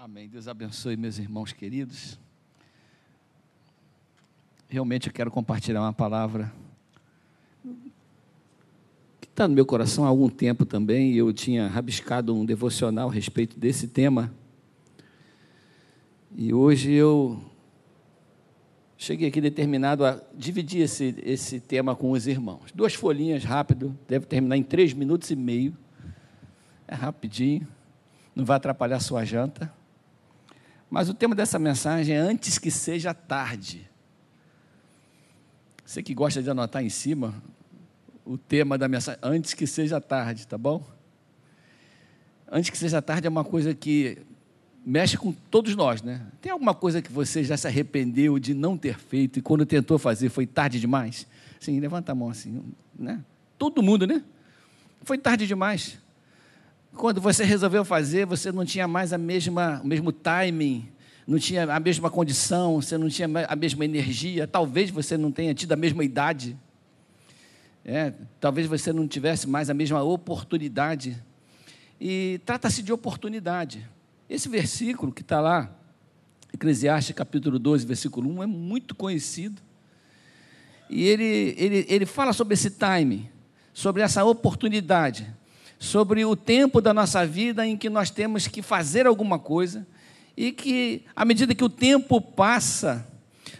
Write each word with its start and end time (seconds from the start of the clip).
Amém. 0.00 0.28
Deus 0.28 0.46
abençoe 0.46 0.96
meus 0.96 1.18
irmãos 1.18 1.52
queridos. 1.52 2.16
Realmente 4.68 5.08
eu 5.08 5.12
quero 5.12 5.28
compartilhar 5.28 5.80
uma 5.80 5.92
palavra 5.92 6.52
que 9.20 9.26
está 9.26 9.48
no 9.48 9.54
meu 9.56 9.66
coração 9.66 10.04
há 10.04 10.06
algum 10.08 10.28
tempo 10.28 10.64
também. 10.64 11.14
Eu 11.14 11.32
tinha 11.32 11.66
rabiscado 11.66 12.32
um 12.32 12.46
devocional 12.46 13.08
a 13.08 13.12
respeito 13.12 13.58
desse 13.58 13.88
tema. 13.88 14.32
E 16.36 16.54
hoje 16.54 16.92
eu 16.92 17.42
cheguei 18.96 19.26
aqui 19.26 19.40
determinado 19.40 20.06
a 20.06 20.22
dividir 20.32 20.82
esse, 20.82 21.16
esse 21.24 21.58
tema 21.58 21.96
com 21.96 22.12
os 22.12 22.28
irmãos. 22.28 22.70
Duas 22.72 22.94
folhinhas 22.94 23.42
rápido, 23.42 23.98
deve 24.06 24.26
terminar 24.26 24.56
em 24.56 24.62
três 24.62 24.92
minutos 24.92 25.28
e 25.32 25.34
meio. 25.34 25.76
É 26.86 26.94
rapidinho, 26.94 27.66
não 28.32 28.44
vai 28.44 28.58
atrapalhar 28.58 29.00
sua 29.00 29.24
janta. 29.24 29.76
Mas 30.90 31.08
o 31.08 31.14
tema 31.14 31.34
dessa 31.34 31.58
mensagem 31.58 32.16
é 32.16 32.18
antes 32.18 32.58
que 32.58 32.70
seja 32.70 33.12
tarde. 33.12 33.88
Você 35.84 36.02
que 36.02 36.14
gosta 36.14 36.42
de 36.42 36.50
anotar 36.50 36.82
em 36.82 36.88
cima 36.88 37.34
o 38.24 38.36
tema 38.36 38.76
da 38.76 38.88
mensagem, 38.88 39.18
antes 39.22 39.54
que 39.54 39.66
seja 39.66 40.00
tarde, 40.00 40.46
tá 40.46 40.58
bom? 40.58 40.84
Antes 42.50 42.70
que 42.70 42.76
seja 42.76 43.00
tarde 43.00 43.26
é 43.26 43.30
uma 43.30 43.44
coisa 43.44 43.74
que 43.74 44.18
mexe 44.84 45.16
com 45.16 45.32
todos 45.32 45.74
nós, 45.74 46.02
né? 46.02 46.26
Tem 46.40 46.52
alguma 46.52 46.74
coisa 46.74 47.02
que 47.02 47.12
você 47.12 47.44
já 47.44 47.56
se 47.56 47.66
arrependeu 47.66 48.38
de 48.38 48.54
não 48.54 48.76
ter 48.76 48.98
feito 48.98 49.38
e 49.38 49.42
quando 49.42 49.66
tentou 49.66 49.98
fazer 49.98 50.28
foi 50.30 50.46
tarde 50.46 50.80
demais? 50.80 51.26
Sim, 51.60 51.78
levanta 51.80 52.12
a 52.12 52.14
mão 52.14 52.30
assim, 52.30 52.62
né? 52.98 53.22
Todo 53.58 53.82
mundo, 53.82 54.06
né? 54.06 54.22
Foi 55.02 55.18
tarde 55.18 55.46
demais. 55.46 55.98
Quando 56.98 57.20
você 57.20 57.44
resolveu 57.44 57.84
fazer, 57.84 58.26
você 58.26 58.50
não 58.50 58.64
tinha 58.64 58.88
mais 58.88 59.12
a 59.12 59.18
mesma, 59.18 59.80
o 59.84 59.86
mesmo 59.86 60.10
timing, 60.10 60.88
não 61.24 61.38
tinha 61.38 61.72
a 61.72 61.78
mesma 61.78 62.10
condição, 62.10 62.82
você 62.82 62.98
não 62.98 63.08
tinha 63.08 63.28
a 63.46 63.54
mesma 63.54 63.84
energia, 63.84 64.48
talvez 64.48 64.90
você 64.90 65.16
não 65.16 65.30
tenha 65.30 65.54
tido 65.54 65.70
a 65.70 65.76
mesma 65.76 66.02
idade, 66.02 66.58
é, 67.84 68.12
talvez 68.40 68.66
você 68.66 68.92
não 68.92 69.06
tivesse 69.06 69.48
mais 69.48 69.70
a 69.70 69.74
mesma 69.74 70.02
oportunidade. 70.02 71.22
E 72.00 72.40
trata-se 72.44 72.82
de 72.82 72.92
oportunidade. 72.92 73.88
Esse 74.28 74.48
versículo 74.48 75.12
que 75.12 75.22
está 75.22 75.40
lá, 75.40 75.72
Eclesiastes 76.52 77.14
capítulo 77.14 77.60
12, 77.60 77.86
versículo 77.86 78.28
1, 78.28 78.42
é 78.42 78.46
muito 78.46 78.96
conhecido. 78.96 79.62
E 80.90 81.04
ele, 81.04 81.54
ele, 81.56 81.86
ele 81.88 82.06
fala 82.06 82.32
sobre 82.32 82.54
esse 82.54 82.70
timing, 82.70 83.30
sobre 83.72 84.02
essa 84.02 84.24
oportunidade 84.24 85.37
sobre 85.78 86.24
o 86.24 86.34
tempo 86.34 86.80
da 86.80 86.92
nossa 86.92 87.24
vida 87.24 87.66
em 87.66 87.76
que 87.76 87.88
nós 87.88 88.10
temos 88.10 88.46
que 88.46 88.62
fazer 88.62 89.06
alguma 89.06 89.38
coisa 89.38 89.86
e 90.36 90.52
que, 90.52 91.04
à 91.14 91.24
medida 91.24 91.54
que 91.54 91.64
o 91.64 91.68
tempo 91.68 92.20
passa, 92.20 93.06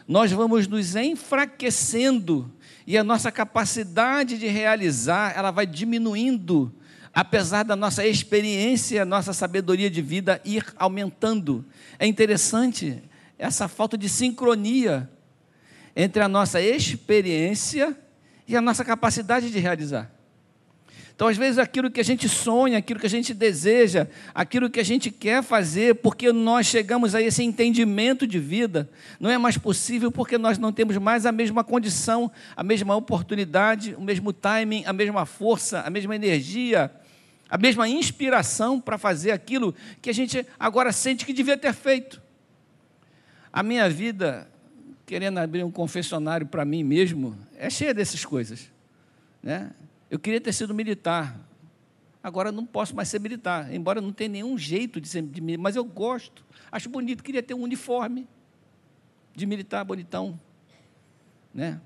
nós 0.06 0.32
vamos 0.32 0.66
nos 0.66 0.96
enfraquecendo 0.96 2.52
e 2.86 2.96
a 2.96 3.04
nossa 3.04 3.30
capacidade 3.30 4.38
de 4.38 4.46
realizar, 4.46 5.36
ela 5.36 5.50
vai 5.50 5.66
diminuindo, 5.66 6.72
apesar 7.12 7.62
da 7.62 7.76
nossa 7.76 8.06
experiência, 8.06 9.04
nossa 9.04 9.32
sabedoria 9.32 9.90
de 9.90 10.00
vida 10.00 10.40
ir 10.44 10.64
aumentando. 10.76 11.64
É 11.98 12.06
interessante 12.06 13.02
essa 13.38 13.68
falta 13.68 13.98
de 13.98 14.08
sincronia 14.08 15.10
entre 15.94 16.22
a 16.22 16.28
nossa 16.28 16.62
experiência 16.62 17.96
e 18.46 18.56
a 18.56 18.60
nossa 18.60 18.84
capacidade 18.84 19.50
de 19.50 19.58
realizar. 19.58 20.17
Então, 21.18 21.26
às 21.26 21.36
vezes, 21.36 21.58
aquilo 21.58 21.90
que 21.90 21.98
a 21.98 22.04
gente 22.04 22.28
sonha, 22.28 22.78
aquilo 22.78 23.00
que 23.00 23.06
a 23.06 23.10
gente 23.10 23.34
deseja, 23.34 24.06
aquilo 24.32 24.70
que 24.70 24.78
a 24.78 24.84
gente 24.84 25.10
quer 25.10 25.42
fazer, 25.42 25.96
porque 25.96 26.30
nós 26.30 26.64
chegamos 26.64 27.12
a 27.12 27.20
esse 27.20 27.42
entendimento 27.42 28.24
de 28.24 28.38
vida, 28.38 28.88
não 29.18 29.28
é 29.28 29.36
mais 29.36 29.58
possível 29.58 30.12
porque 30.12 30.38
nós 30.38 30.58
não 30.58 30.72
temos 30.72 30.96
mais 30.96 31.26
a 31.26 31.32
mesma 31.32 31.64
condição, 31.64 32.30
a 32.54 32.62
mesma 32.62 32.94
oportunidade, 32.94 33.96
o 33.96 34.00
mesmo 34.00 34.32
timing, 34.32 34.84
a 34.86 34.92
mesma 34.92 35.26
força, 35.26 35.80
a 35.80 35.90
mesma 35.90 36.14
energia, 36.14 36.88
a 37.50 37.58
mesma 37.58 37.88
inspiração 37.88 38.80
para 38.80 38.96
fazer 38.96 39.32
aquilo 39.32 39.74
que 40.00 40.10
a 40.10 40.14
gente 40.14 40.46
agora 40.56 40.92
sente 40.92 41.26
que 41.26 41.32
devia 41.32 41.58
ter 41.58 41.74
feito. 41.74 42.22
A 43.52 43.64
minha 43.64 43.90
vida, 43.90 44.48
querendo 45.04 45.38
abrir 45.38 45.64
um 45.64 45.70
confessionário 45.72 46.46
para 46.46 46.64
mim 46.64 46.84
mesmo, 46.84 47.36
é 47.56 47.68
cheia 47.68 47.92
dessas 47.92 48.24
coisas. 48.24 48.70
Né? 49.42 49.68
Eu 50.10 50.18
queria 50.18 50.40
ter 50.40 50.52
sido 50.52 50.74
militar. 50.74 51.38
Agora 52.22 52.50
não 52.50 52.66
posso 52.66 52.94
mais 52.96 53.08
ser 53.08 53.20
militar, 53.20 53.72
embora 53.72 54.00
não 54.00 54.12
tenha 54.12 54.28
nenhum 54.28 54.58
jeito 54.58 55.00
de 55.00 55.08
ser 55.08 55.22
de 55.22 55.40
militar, 55.40 55.62
mas 55.62 55.76
eu 55.76 55.84
gosto. 55.84 56.44
Acho 56.70 56.88
bonito, 56.88 57.22
queria 57.22 57.42
ter 57.42 57.54
um 57.54 57.62
uniforme 57.62 58.26
de 59.34 59.46
militar 59.46 59.84
bonitão. 59.84 60.38
Né? 61.54 61.80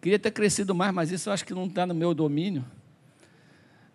Queria 0.00 0.18
ter 0.18 0.30
crescido 0.30 0.74
mais, 0.74 0.92
mas 0.92 1.10
isso 1.10 1.28
eu 1.28 1.32
acho 1.32 1.44
que 1.44 1.54
não 1.54 1.66
está 1.66 1.86
no 1.86 1.94
meu 1.94 2.14
domínio. 2.14 2.64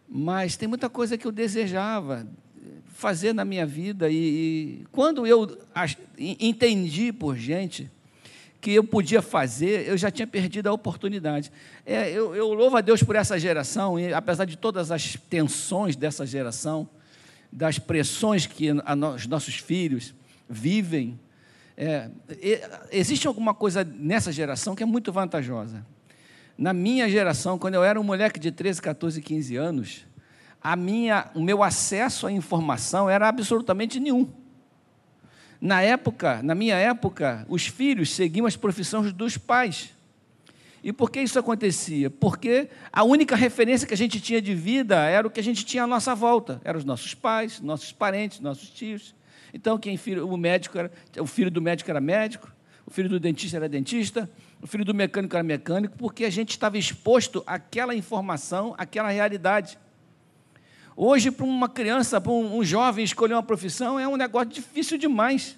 Mas 0.08 0.56
tem 0.56 0.68
muita 0.68 0.90
coisa 0.90 1.18
que 1.18 1.26
eu 1.26 1.32
desejava 1.32 2.28
fazer 2.88 3.34
na 3.34 3.46
minha 3.46 3.66
vida, 3.66 4.10
e, 4.10 4.16
e 4.82 4.86
quando 4.92 5.26
eu 5.26 5.58
entendi 6.18 7.14
por 7.14 7.38
gente 7.38 7.90
que 8.62 8.72
eu 8.72 8.84
podia 8.84 9.22
fazer, 9.22 9.88
eu 9.88 9.98
já 9.98 10.12
tinha 10.12 10.28
perdido 10.28 10.68
a 10.68 10.74
oportunidade. 10.74 11.52
É, 11.86 12.10
eu, 12.12 12.36
eu, 12.36 12.54
louvo 12.54 12.76
a 12.76 12.82
Deus 12.82 13.02
por 13.02 13.16
essa 13.16 13.40
geração, 13.40 13.98
e 14.00 14.14
apesar 14.14 14.46
de 14.46 14.58
todas 14.58 14.92
as 14.92 15.16
tensões 15.30 15.96
dessa 15.96 16.26
geração, 16.26 16.90
das 17.52 17.80
pressões 17.80 18.46
que 18.46 18.70
a, 18.70 18.96
os 19.16 19.26
nossos 19.28 19.56
filhos 19.56 20.14
vivem, 20.50 21.20
é, 21.78 22.10
existe 22.92 23.28
alguma 23.28 23.54
coisa 23.54 23.84
nessa 23.84 24.32
geração 24.32 24.76
que 24.76 24.84
é 24.84 24.86
muito 24.86 25.12
vantajosa. 25.12 25.86
Na 26.58 26.74
minha 26.74 27.10
geração, 27.10 27.58
quando 27.58 27.76
eu 27.76 27.84
era 27.84 28.00
um 28.00 28.04
moleque 28.04 28.38
de 28.38 28.52
13, 28.52 28.82
14, 28.82 29.22
15 29.22 29.56
anos, 29.56 30.06
a 30.62 30.76
minha, 30.76 31.32
o 31.34 31.42
meu 31.42 31.64
acesso 31.64 32.28
à 32.28 32.32
informação 32.32 33.10
era 33.10 33.30
absolutamente 33.30 33.98
nenhum. 33.98 34.30
Na 35.62 35.82
época, 35.82 36.42
na 36.42 36.56
minha 36.56 36.76
época, 36.76 37.46
os 37.50 37.68
filhos 37.68 38.14
seguiam 38.14 38.46
as 38.46 38.56
profissões 38.56 39.12
dos 39.12 39.38
pais. 39.38 39.94
E 40.82 40.94
por 40.94 41.12
que 41.12 41.20
isso 41.20 41.38
acontecia? 41.38 42.10
Porque 42.10 42.70
a 42.92 43.04
única 43.04 43.36
referência 43.36 43.88
que 43.88 43.94
a 43.94 43.98
gente 43.98 44.22
tinha 44.22 44.42
de 44.42 44.56
vida 44.56 44.98
era 45.06 45.28
o 45.28 45.30
que 45.30 45.40
a 45.40 45.44
gente 45.44 45.66
tinha 45.66 45.84
à 45.84 45.88
nossa 45.88 46.16
volta, 46.16 46.62
eram 46.64 46.80
os 46.80 46.86
nossos 46.86 47.14
pais, 47.14 47.60
nossos 47.60 47.92
parentes, 47.92 48.40
nossos 48.40 48.70
tios. 48.70 49.14
Então, 49.54 49.78
quem 49.78 49.98
filho, 49.98 50.28
o 50.28 50.38
médico 50.38 50.78
era, 50.78 50.92
o 51.20 51.26
filho 51.26 51.52
do 51.52 51.62
médico 51.62 51.90
era 51.90 52.00
médico, 52.00 52.50
o 52.86 52.92
filho 52.92 53.10
do 53.10 53.20
dentista 53.20 53.58
era 53.58 53.68
dentista, 53.68 54.30
o 54.62 54.68
filho 54.68 54.86
do 54.86 54.94
mecânico 54.94 55.36
era 55.36 55.44
mecânico, 55.44 55.98
porque 55.98 56.24
a 56.24 56.30
gente 56.30 56.52
estava 56.52 56.78
exposto 56.78 57.44
àquela 57.46 57.94
informação, 57.94 58.74
àquela 58.78 59.10
realidade. 59.10 59.78
Hoje, 61.02 61.32
para 61.32 61.46
uma 61.46 61.70
criança, 61.70 62.20
para 62.20 62.34
um, 62.34 62.62
jovem 62.62 63.06
escolher 63.06 63.34
uma 63.34 63.42
profissão, 63.42 63.98
é 63.98 64.06
um 64.06 64.18
negócio 64.18 64.50
difícil 64.50 64.98
demais. 64.98 65.58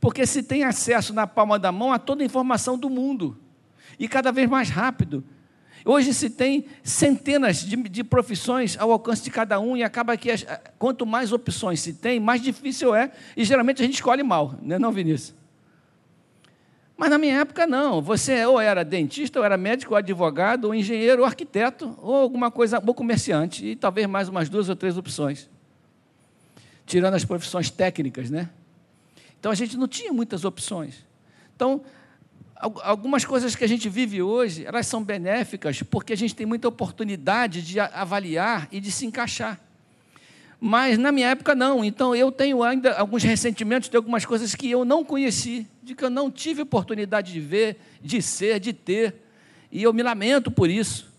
Porque 0.00 0.26
se 0.26 0.42
tem 0.42 0.64
acesso 0.64 1.14
na 1.14 1.28
palma 1.28 1.60
da 1.60 1.70
mão 1.70 1.92
a 1.92 1.98
toda 2.00 2.24
a 2.24 2.26
informação 2.26 2.76
do 2.76 2.90
mundo. 2.90 3.38
E 4.00 4.08
cada 4.08 4.32
vez 4.32 4.50
mais 4.50 4.68
rápido. 4.70 5.22
Hoje 5.84 6.12
se 6.12 6.28
tem 6.28 6.64
centenas 6.82 7.58
de, 7.58 7.76
de, 7.76 8.02
profissões 8.02 8.76
ao 8.76 8.90
alcance 8.90 9.22
de 9.22 9.30
cada 9.30 9.60
um, 9.60 9.76
e 9.76 9.84
acaba 9.84 10.16
que 10.16 10.32
as, 10.32 10.44
quanto 10.76 11.06
mais 11.06 11.30
opções 11.30 11.78
se 11.78 11.92
tem, 11.92 12.18
mais 12.18 12.42
difícil 12.42 12.92
é, 12.96 13.12
e 13.36 13.44
geralmente 13.44 13.80
a 13.80 13.84
gente 13.84 13.94
escolhe 13.94 14.24
mal, 14.24 14.58
não 14.60 14.74
é 14.74 14.78
não, 14.80 14.90
Vinícius? 14.90 15.36
Mas 17.04 17.10
na 17.10 17.18
minha 17.18 17.40
época, 17.40 17.66
não. 17.66 18.00
Você 18.00 18.46
ou 18.46 18.58
era 18.58 18.82
dentista, 18.82 19.38
ou 19.38 19.44
era 19.44 19.58
médico, 19.58 19.92
ou 19.92 19.98
advogado, 19.98 20.64
ou 20.64 20.74
engenheiro, 20.74 21.20
ou 21.20 21.26
arquiteto, 21.26 21.94
ou 22.00 22.14
alguma 22.14 22.50
coisa, 22.50 22.82
ou 22.82 22.94
comerciante, 22.94 23.66
e 23.66 23.76
talvez 23.76 24.06
mais 24.06 24.30
umas 24.30 24.48
duas 24.48 24.70
ou 24.70 24.74
três 24.74 24.96
opções. 24.96 25.46
Tirando 26.86 27.12
as 27.12 27.22
profissões 27.22 27.68
técnicas, 27.68 28.30
né? 28.30 28.48
Então 29.38 29.52
a 29.52 29.54
gente 29.54 29.76
não 29.76 29.86
tinha 29.86 30.14
muitas 30.14 30.46
opções. 30.46 31.04
Então, 31.54 31.82
algumas 32.82 33.22
coisas 33.22 33.54
que 33.54 33.64
a 33.64 33.68
gente 33.68 33.86
vive 33.86 34.22
hoje, 34.22 34.64
elas 34.64 34.86
são 34.86 35.04
benéficas 35.04 35.82
porque 35.82 36.14
a 36.14 36.16
gente 36.16 36.34
tem 36.34 36.46
muita 36.46 36.68
oportunidade 36.68 37.60
de 37.60 37.78
avaliar 37.80 38.66
e 38.72 38.80
de 38.80 38.90
se 38.90 39.04
encaixar. 39.04 39.60
Mas 40.58 40.96
na 40.96 41.12
minha 41.12 41.28
época 41.28 41.54
não. 41.54 41.84
Então 41.84 42.16
eu 42.16 42.32
tenho 42.32 42.62
ainda 42.62 42.94
alguns 42.94 43.22
ressentimentos 43.22 43.90
de 43.90 43.96
algumas 43.98 44.24
coisas 44.24 44.54
que 44.54 44.70
eu 44.70 44.86
não 44.86 45.04
conheci, 45.04 45.66
de 45.84 45.94
que 45.94 46.04
eu 46.04 46.10
não 46.10 46.30
tive 46.30 46.62
oportunidade 46.62 47.32
de 47.32 47.40
ver, 47.40 47.76
de 48.00 48.22
ser, 48.22 48.58
de 48.58 48.72
ter. 48.72 49.14
E 49.70 49.82
eu 49.82 49.92
me 49.92 50.02
lamento 50.02 50.50
por 50.50 50.70
isso. 50.70 51.12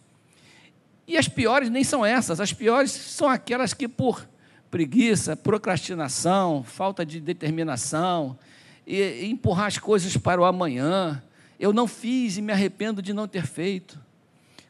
E 1.07 1.17
as 1.17 1.27
piores 1.27 1.69
nem 1.69 1.83
são 1.83 2.06
essas, 2.06 2.39
as 2.39 2.51
piores 2.51 2.91
são 2.91 3.29
aquelas 3.29 3.73
que 3.73 3.88
por 3.88 4.27
preguiça, 4.71 5.38
procrastinação, 5.38 6.63
falta 6.63 7.06
de 7.06 7.19
determinação, 7.19 8.38
e, 8.85 9.25
empurrar 9.25 9.67
as 9.67 9.77
coisas 9.77 10.17
para 10.17 10.41
o 10.41 10.45
amanhã. 10.45 11.21
Eu 11.59 11.71
não 11.71 11.88
fiz 11.88 12.38
e 12.38 12.41
me 12.41 12.51
arrependo 12.51 13.01
de 13.01 13.13
não 13.13 13.27
ter 13.27 13.45
feito. 13.45 14.00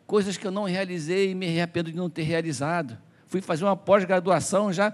Coisas 0.06 0.38
que 0.38 0.46
eu 0.46 0.52
não 0.52 0.66
realizei 0.66 1.32
e 1.32 1.36
me 1.36 1.48
arrependo 1.48 1.90
de 1.90 1.98
não 1.98 2.10
ter 2.10 2.24
realizado 2.24 2.98
fui 3.28 3.42
fazer 3.42 3.64
uma 3.64 3.76
pós-graduação 3.76 4.72
já 4.72 4.94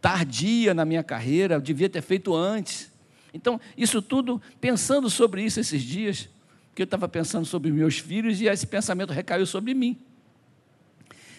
tardia 0.00 0.72
na 0.72 0.84
minha 0.84 1.02
carreira, 1.02 1.56
eu 1.56 1.60
devia 1.60 1.88
ter 1.88 2.00
feito 2.00 2.34
antes. 2.34 2.91
Então, 3.32 3.60
isso 3.76 4.02
tudo, 4.02 4.40
pensando 4.60 5.08
sobre 5.08 5.42
isso 5.42 5.60
esses 5.60 5.82
dias, 5.82 6.28
que 6.74 6.82
eu 6.82 6.84
estava 6.84 7.08
pensando 7.08 7.44
sobre 7.44 7.70
meus 7.70 7.98
filhos 7.98 8.40
e 8.40 8.46
esse 8.46 8.66
pensamento 8.66 9.12
recaiu 9.12 9.46
sobre 9.46 9.74
mim. 9.74 9.98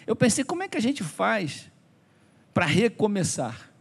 Eu 0.05 0.15
pensei, 0.15 0.43
como 0.43 0.63
é 0.63 0.67
que 0.67 0.77
a 0.77 0.81
gente 0.81 1.03
faz 1.03 1.71
para 2.53 2.65
recomeçar? 2.65 3.71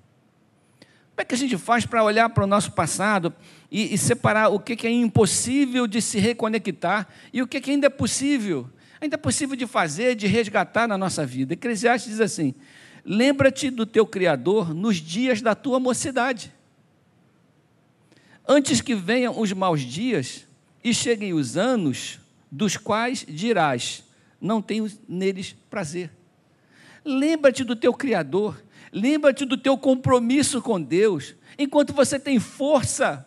Como 1.10 1.20
é 1.20 1.24
que 1.24 1.34
a 1.34 1.38
gente 1.38 1.58
faz 1.58 1.84
para 1.84 2.02
olhar 2.02 2.30
para 2.30 2.44
o 2.44 2.46
nosso 2.46 2.72
passado 2.72 3.34
e, 3.70 3.92
e 3.92 3.98
separar 3.98 4.48
o 4.48 4.58
que, 4.58 4.74
que, 4.74 4.86
é 4.86 4.90
impossível 4.90 5.86
de 5.86 6.00
se 6.00 6.18
reconectar 6.18 7.06
e 7.32 7.42
o 7.42 7.46
que, 7.46 7.60
que 7.60 7.70
ainda 7.70 7.86
é 7.86 7.90
possível? 7.90 8.68
Ainda 8.98 9.16
é 9.16 9.18
possível 9.18 9.54
de 9.54 9.66
fazer, 9.66 10.14
de 10.14 10.26
resgatar 10.26 10.88
na 10.88 10.96
nossa 10.96 11.26
vida. 11.26 11.52
Eclesiastes 11.52 12.12
diz 12.12 12.20
assim: 12.20 12.54
lembra-te 13.04 13.68
do 13.68 13.84
teu 13.84 14.06
Criador 14.06 14.72
nos 14.72 14.96
dias 14.96 15.42
da 15.42 15.54
tua 15.54 15.78
mocidade. 15.78 16.52
Antes 18.52 18.80
que 18.80 18.94
venham 18.94 19.38
os 19.40 19.52
maus 19.52 19.80
dias 19.80 20.46
e 20.82 20.92
cheguem 20.92 21.32
os 21.32 21.56
anos, 21.56 22.18
dos 22.50 22.76
quais 22.76 23.24
dirás: 23.26 24.04
não 24.40 24.60
tenho 24.60 24.90
neles 25.08 25.56
prazer. 25.70 26.10
Lembra-te 27.04 27.64
do 27.64 27.74
teu 27.74 27.94
Criador 27.94 28.62
Lembra-te 28.92 29.46
do 29.46 29.56
teu 29.56 29.78
compromisso 29.78 30.60
com 30.60 30.80
Deus, 30.80 31.34
enquanto 31.58 31.94
você 31.94 32.20
tem 32.20 32.38
força 32.38 33.26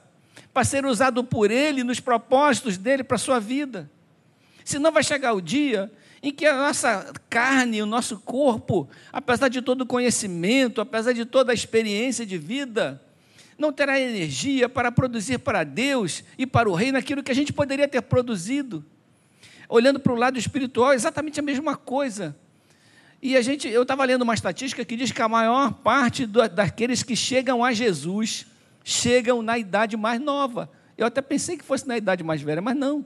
para 0.53 0.63
ser 0.63 0.85
usado 0.85 1.23
por 1.23 1.49
Ele 1.49 1.83
nos 1.83 1.99
propósitos 1.99 2.77
dele 2.77 3.03
para 3.03 3.15
a 3.15 3.19
sua 3.19 3.39
vida. 3.39 3.89
Senão 4.63 4.91
vai 4.91 5.03
chegar 5.03 5.33
o 5.33 5.41
dia 5.41 5.91
em 6.21 6.31
que 6.31 6.45
a 6.45 6.55
nossa 6.55 7.11
carne, 7.29 7.81
o 7.81 7.85
nosso 7.87 8.19
corpo, 8.19 8.87
apesar 9.11 9.47
de 9.47 9.61
todo 9.61 9.81
o 9.81 9.85
conhecimento, 9.87 10.79
apesar 10.79 11.13
de 11.13 11.25
toda 11.25 11.51
a 11.51 11.55
experiência 11.55 12.25
de 12.25 12.37
vida, 12.37 13.01
não 13.57 13.71
terá 13.71 13.99
energia 13.99 14.67
para 14.67 14.91
produzir 14.91 15.39
para 15.39 15.63
Deus 15.63 16.23
e 16.37 16.45
para 16.45 16.69
o 16.69 16.73
reino 16.73 16.97
aquilo 16.97 17.23
que 17.23 17.31
a 17.31 17.35
gente 17.35 17.53
poderia 17.53 17.87
ter 17.87 18.01
produzido. 18.01 18.85
Olhando 19.67 19.99
para 19.99 20.13
o 20.13 20.15
lado 20.15 20.37
espiritual, 20.37 20.91
é 20.91 20.95
exatamente 20.95 21.39
a 21.39 21.43
mesma 21.43 21.75
coisa. 21.75 22.35
E 23.21 23.35
a 23.35 23.41
gente, 23.41 23.67
eu 23.67 23.81
estava 23.81 24.05
lendo 24.05 24.21
uma 24.21 24.33
estatística 24.33 24.85
que 24.85 24.95
diz 24.95 25.11
que 25.11 25.21
a 25.21 25.27
maior 25.27 25.73
parte 25.73 26.25
do, 26.25 26.47
daqueles 26.47 27.01
que 27.01 27.15
chegam 27.15 27.63
a 27.63 27.73
Jesus 27.73 28.45
chegam 28.83 29.41
na 29.41 29.57
idade 29.57 29.97
mais 29.97 30.21
nova. 30.21 30.69
Eu 30.97 31.07
até 31.07 31.21
pensei 31.21 31.57
que 31.57 31.63
fosse 31.63 31.87
na 31.87 31.97
idade 31.97 32.23
mais 32.23 32.41
velha, 32.41 32.61
mas 32.61 32.75
não. 32.75 33.03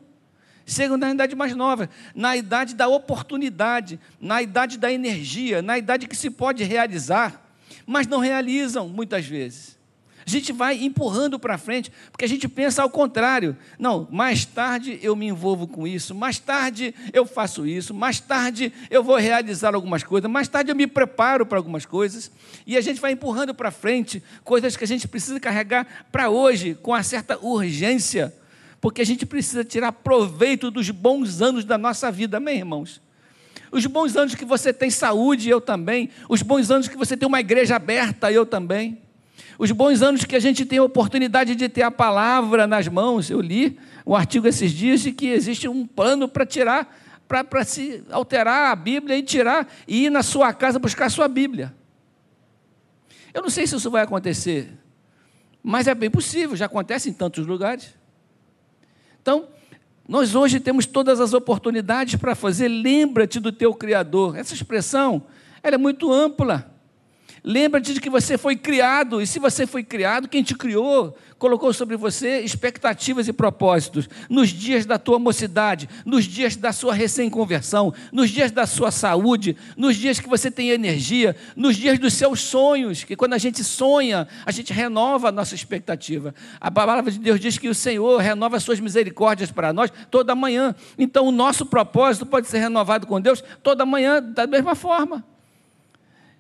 Chegam 0.66 0.98
na 0.98 1.10
idade 1.12 1.36
mais 1.36 1.56
nova, 1.56 1.90
na 2.14 2.36
idade 2.36 2.76
da 2.76 2.88
oportunidade, 2.88 4.00
na 4.20 4.42
idade 4.42 4.78
da 4.78 4.92
energia, 4.92 5.62
na 5.62 5.78
idade 5.78 6.08
que 6.08 6.16
se 6.16 6.30
pode 6.30 6.64
realizar, 6.64 7.50
mas 7.88 8.06
não 8.06 8.20
realizam 8.20 8.88
muitas 8.88 9.26
vezes. 9.26 9.79
A 10.30 10.32
gente 10.32 10.54
vai 10.54 10.76
empurrando 10.84 11.40
para 11.40 11.58
frente, 11.58 11.92
porque 12.12 12.24
a 12.24 12.28
gente 12.28 12.48
pensa 12.48 12.84
ao 12.84 12.90
contrário. 12.92 13.58
Não, 13.80 14.08
mais 14.12 14.46
tarde 14.46 15.00
eu 15.02 15.16
me 15.16 15.26
envolvo 15.26 15.66
com 15.66 15.88
isso, 15.88 16.14
mais 16.14 16.38
tarde 16.38 16.94
eu 17.12 17.26
faço 17.26 17.66
isso, 17.66 17.96
mais 17.96 18.20
tarde 18.20 18.72
eu 18.92 19.04
vou 19.04 19.16
realizar 19.16 19.74
algumas 19.74 20.04
coisas, 20.04 20.30
mais 20.30 20.48
tarde 20.48 20.70
eu 20.72 20.76
me 20.76 20.86
preparo 20.86 21.48
para 21.48 21.58
algumas 21.58 21.84
coisas, 21.84 22.32
e 22.68 22.78
a 22.78 22.82
gente 22.82 23.02
vai 23.02 23.14
empurrando 23.14 23.56
para 23.56 23.72
frente 23.72 24.22
coisas 24.44 24.78
que 24.78 24.84
a 24.84 24.88
gente 24.88 25.08
precisa 25.08 25.40
carregar 25.40 26.06
para 26.12 26.30
hoje, 26.30 26.78
com 26.80 26.92
uma 26.92 27.02
certa 27.02 27.40
urgência, 27.40 28.32
porque 28.80 29.02
a 29.02 29.06
gente 29.06 29.26
precisa 29.26 29.64
tirar 29.66 29.92
proveito 29.94 30.70
dos 30.70 30.92
bons 30.92 31.42
anos 31.42 31.66
da 31.66 31.76
nossa 31.76 32.12
vida, 32.12 32.38
amém, 32.38 32.60
irmãos? 32.60 33.02
Os 33.72 33.84
bons 33.88 34.16
anos 34.16 34.36
que 34.36 34.46
você 34.46 34.72
tem 34.72 34.92
saúde, 34.92 35.50
eu 35.50 35.60
também. 35.60 36.12
Os 36.28 36.44
bons 36.44 36.70
anos 36.70 36.88
que 36.88 36.98
você 36.98 37.18
tem 37.18 37.28
uma 37.28 37.40
igreja 37.40 37.78
aberta, 37.78 38.32
eu 38.32 38.46
também. 38.46 39.09
Os 39.60 39.74
bons 39.74 40.02
anos 40.02 40.24
que 40.24 40.38
a 40.38 40.40
gente 40.40 40.66
tem 40.66 40.80
a 40.80 40.84
oportunidade 40.84 41.54
de 41.54 41.68
ter 41.68 41.82
a 41.82 41.92
palavra 41.92 42.66
nas 42.66 42.88
mãos. 42.88 43.30
Eu 43.30 43.42
li 43.42 43.78
um 44.08 44.16
artigo 44.16 44.48
esses 44.48 44.72
dias 44.72 45.02
de 45.02 45.12
que 45.12 45.28
existe 45.28 45.68
um 45.68 45.86
plano 45.86 46.30
para 46.30 46.46
tirar, 46.46 46.98
para 47.28 47.66
se 47.66 48.02
alterar 48.10 48.72
a 48.72 48.76
Bíblia 48.78 49.18
e 49.18 49.22
tirar 49.22 49.70
e 49.86 50.06
ir 50.06 50.10
na 50.10 50.24
sua 50.24 50.54
casa 50.54 50.80
buscar 50.80 51.08
a 51.08 51.10
sua 51.10 51.28
Bíblia. 51.28 51.76
Eu 53.34 53.42
não 53.42 53.50
sei 53.50 53.68
se 53.68 53.76
isso 53.76 53.92
vai 53.92 54.02
acontecer, 54.02 54.72
mas 55.62 55.88
é 55.88 55.94
bem 55.94 56.10
possível, 56.10 56.56
já 56.56 56.66
acontece 56.66 57.10
em 57.10 57.14
tantos 57.14 57.46
lugares. 57.46 57.94
Então, 59.22 59.50
nós 60.08 60.36
hoje 60.36 60.62
temos 60.62 60.86
todas 60.86 61.20
as 61.20 61.34
oportunidades 61.34 62.16
para 62.16 62.34
fazer, 62.34 62.70
lembra-te 62.70 63.42
do 63.42 63.52
teu 63.52 63.74
Criador. 63.74 64.38
Essa 64.38 64.54
expressão, 64.54 65.22
ela 65.62 65.76
é 65.76 65.78
muito 65.78 66.10
ampla. 66.14 66.79
Lembra-te 67.44 67.94
de 67.94 68.02
que 68.02 68.10
você 68.10 68.38
foi 68.38 68.56
criado, 68.56 69.22
e 69.22 69.28
se 69.28 69.40
você 69.40 69.66
foi 69.66 69.84
criado, 69.84 70.28
quem 70.28 70.44
te 70.44 70.56
criou 70.56 71.16
colocou 71.38 71.72
sobre 71.74 71.96
você 71.96 72.42
expectativas 72.42 73.28
e 73.28 73.34
propósitos. 73.34 74.10
Nos 74.30 74.50
dias 74.50 74.86
da 74.86 75.00
tua 75.00 75.18
mocidade, 75.18 75.90
nos 76.06 76.26
dias 76.26 76.56
da 76.56 76.74
sua 76.74 76.94
recém-conversão, 76.94 77.94
nos 78.12 78.30
dias 78.30 78.52
da 78.52 78.68
sua 78.68 78.92
saúde, 78.92 79.56
nos 79.78 79.96
dias 79.96 80.20
que 80.20 80.28
você 80.28 80.52
tem 80.52 80.70
energia, 80.70 81.36
nos 81.56 81.78
dias 81.78 81.98
dos 81.98 82.14
seus 82.14 82.42
sonhos, 82.42 83.04
que 83.04 83.16
quando 83.16 83.34
a 83.34 83.38
gente 83.38 83.64
sonha, 83.64 84.28
a 84.46 84.52
gente 84.52 84.74
renova 84.74 85.30
a 85.30 85.32
nossa 85.32 85.56
expectativa. 85.56 86.36
A 86.60 86.70
palavra 86.70 87.10
de 87.10 87.18
Deus 87.18 87.40
diz 87.40 87.58
que 87.58 87.70
o 87.70 87.76
Senhor 87.76 88.20
renova 88.20 88.58
as 88.58 88.64
suas 88.64 88.80
misericórdias 88.80 89.50
para 89.50 89.72
nós 89.72 89.92
toda 90.12 90.36
manhã. 90.36 90.76
Então, 90.98 91.26
o 91.26 91.32
nosso 91.32 91.66
propósito 91.66 92.26
pode 92.26 92.48
ser 92.48 92.60
renovado 92.60 93.08
com 93.08 93.22
Deus 93.22 93.42
toda 93.64 93.86
manhã, 93.86 94.22
da 94.22 94.46
mesma 94.46 94.76
forma. 94.76 95.24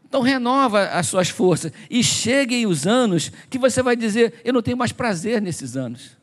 Então 0.09 0.21
renova 0.21 0.85
as 0.85 1.05
suas 1.05 1.29
forças 1.29 1.71
e 1.87 2.03
cheguem 2.03 2.65
os 2.65 2.87
anos 2.87 3.31
que 3.47 3.59
você 3.59 3.83
vai 3.83 3.95
dizer: 3.95 4.41
Eu 4.43 4.51
não 4.51 4.61
tenho 4.61 4.75
mais 4.75 4.91
prazer 4.91 5.39
nesses 5.39 5.77
anos. 5.77 6.17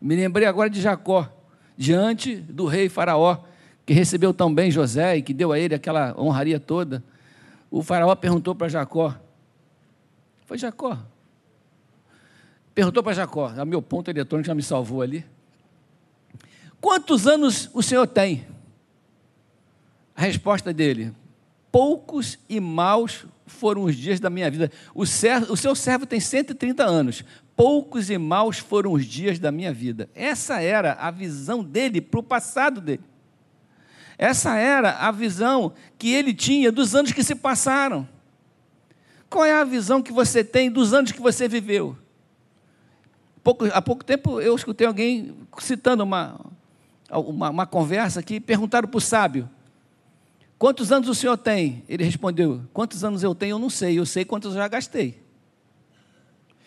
Me 0.00 0.14
lembrei 0.14 0.46
agora 0.46 0.70
de 0.70 0.80
Jacó, 0.80 1.28
diante 1.76 2.36
do 2.36 2.66
rei 2.66 2.88
Faraó, 2.88 3.38
que 3.84 3.92
recebeu 3.92 4.32
tão 4.32 4.54
bem 4.54 4.70
José 4.70 5.16
e 5.16 5.22
que 5.22 5.34
deu 5.34 5.50
a 5.50 5.58
ele 5.58 5.74
aquela 5.74 6.14
honraria 6.16 6.60
toda. 6.60 7.02
O 7.68 7.82
Faraó 7.82 8.14
perguntou 8.14 8.54
para 8.54 8.68
Jacó: 8.68 9.16
Foi 10.46 10.56
Jacó? 10.56 10.96
Perguntou 12.72 13.02
para 13.02 13.14
Jacó, 13.14 13.48
o 13.48 13.66
meu 13.66 13.82
ponto 13.82 14.10
eletrônico 14.10 14.46
já 14.46 14.54
me 14.54 14.62
salvou 14.62 15.02
ali. 15.02 15.26
Quantos 16.80 17.26
anos 17.26 17.68
o 17.74 17.82
senhor 17.82 18.06
tem? 18.06 18.46
A 20.14 20.22
resposta 20.22 20.72
dele: 20.72 21.12
poucos 21.74 22.38
e 22.48 22.60
maus 22.60 23.26
foram 23.48 23.82
os 23.82 23.96
dias 23.96 24.20
da 24.20 24.30
minha 24.30 24.48
vida. 24.48 24.70
O, 24.94 25.04
servo, 25.04 25.52
o 25.52 25.56
seu 25.56 25.74
servo 25.74 26.06
tem 26.06 26.20
130 26.20 26.84
anos. 26.84 27.24
Poucos 27.56 28.10
e 28.10 28.16
maus 28.16 28.60
foram 28.60 28.92
os 28.92 29.04
dias 29.04 29.40
da 29.40 29.50
minha 29.50 29.72
vida. 29.74 30.08
Essa 30.14 30.62
era 30.62 30.92
a 30.92 31.10
visão 31.10 31.64
dele 31.64 32.00
para 32.00 32.20
o 32.20 32.22
passado 32.22 32.80
dele. 32.80 33.02
Essa 34.16 34.56
era 34.56 34.92
a 35.00 35.10
visão 35.10 35.72
que 35.98 36.12
ele 36.12 36.32
tinha 36.32 36.70
dos 36.70 36.94
anos 36.94 37.10
que 37.10 37.24
se 37.24 37.34
passaram. 37.34 38.08
Qual 39.28 39.44
é 39.44 39.52
a 39.52 39.64
visão 39.64 40.00
que 40.00 40.12
você 40.12 40.44
tem 40.44 40.70
dos 40.70 40.94
anos 40.94 41.10
que 41.10 41.20
você 41.20 41.48
viveu? 41.48 41.98
Pouco, 43.42 43.64
há 43.64 43.82
pouco 43.82 44.04
tempo 44.04 44.40
eu 44.40 44.54
escutei 44.54 44.86
alguém 44.86 45.34
citando 45.58 46.04
uma, 46.04 46.40
uma, 47.10 47.50
uma 47.50 47.66
conversa 47.66 48.22
que 48.22 48.38
perguntaram 48.38 48.88
para 48.88 48.98
o 48.98 49.00
sábio: 49.00 49.50
Quantos 50.64 50.90
anos 50.90 51.10
o 51.10 51.14
senhor 51.14 51.36
tem? 51.36 51.84
Ele 51.86 52.02
respondeu: 52.02 52.62
Quantos 52.72 53.04
anos 53.04 53.22
eu 53.22 53.34
tenho? 53.34 53.50
Eu 53.50 53.58
não 53.58 53.68
sei. 53.68 53.98
Eu 53.98 54.06
sei 54.06 54.24
quantos 54.24 54.52
eu 54.52 54.56
já 54.56 54.66
gastei. 54.66 55.22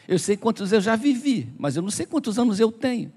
Eu 0.08 0.20
sei 0.20 0.38
quantos 0.38 0.72
eu 0.72 0.80
já 0.80 0.96
vivi, 0.96 1.52
mas 1.58 1.76
eu 1.76 1.82
não 1.82 1.90
sei 1.90 2.06
quantos 2.06 2.38
anos 2.38 2.60
eu 2.60 2.72
tenho. 2.72 3.12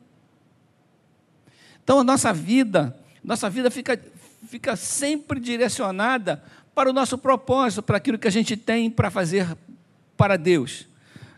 Então 1.84 1.98
a 1.98 2.02
nossa 2.02 2.32
vida, 2.32 2.98
nossa 3.22 3.50
vida 3.50 3.70
fica, 3.70 4.02
fica 4.48 4.74
sempre 4.74 5.38
direcionada 5.38 6.42
para 6.74 6.88
o 6.88 6.94
nosso 6.94 7.18
propósito, 7.18 7.82
para 7.82 7.98
aquilo 7.98 8.18
que 8.18 8.28
a 8.28 8.32
gente 8.32 8.56
tem 8.56 8.88
para 8.88 9.10
fazer 9.10 9.54
para 10.16 10.38
Deus. 10.38 10.86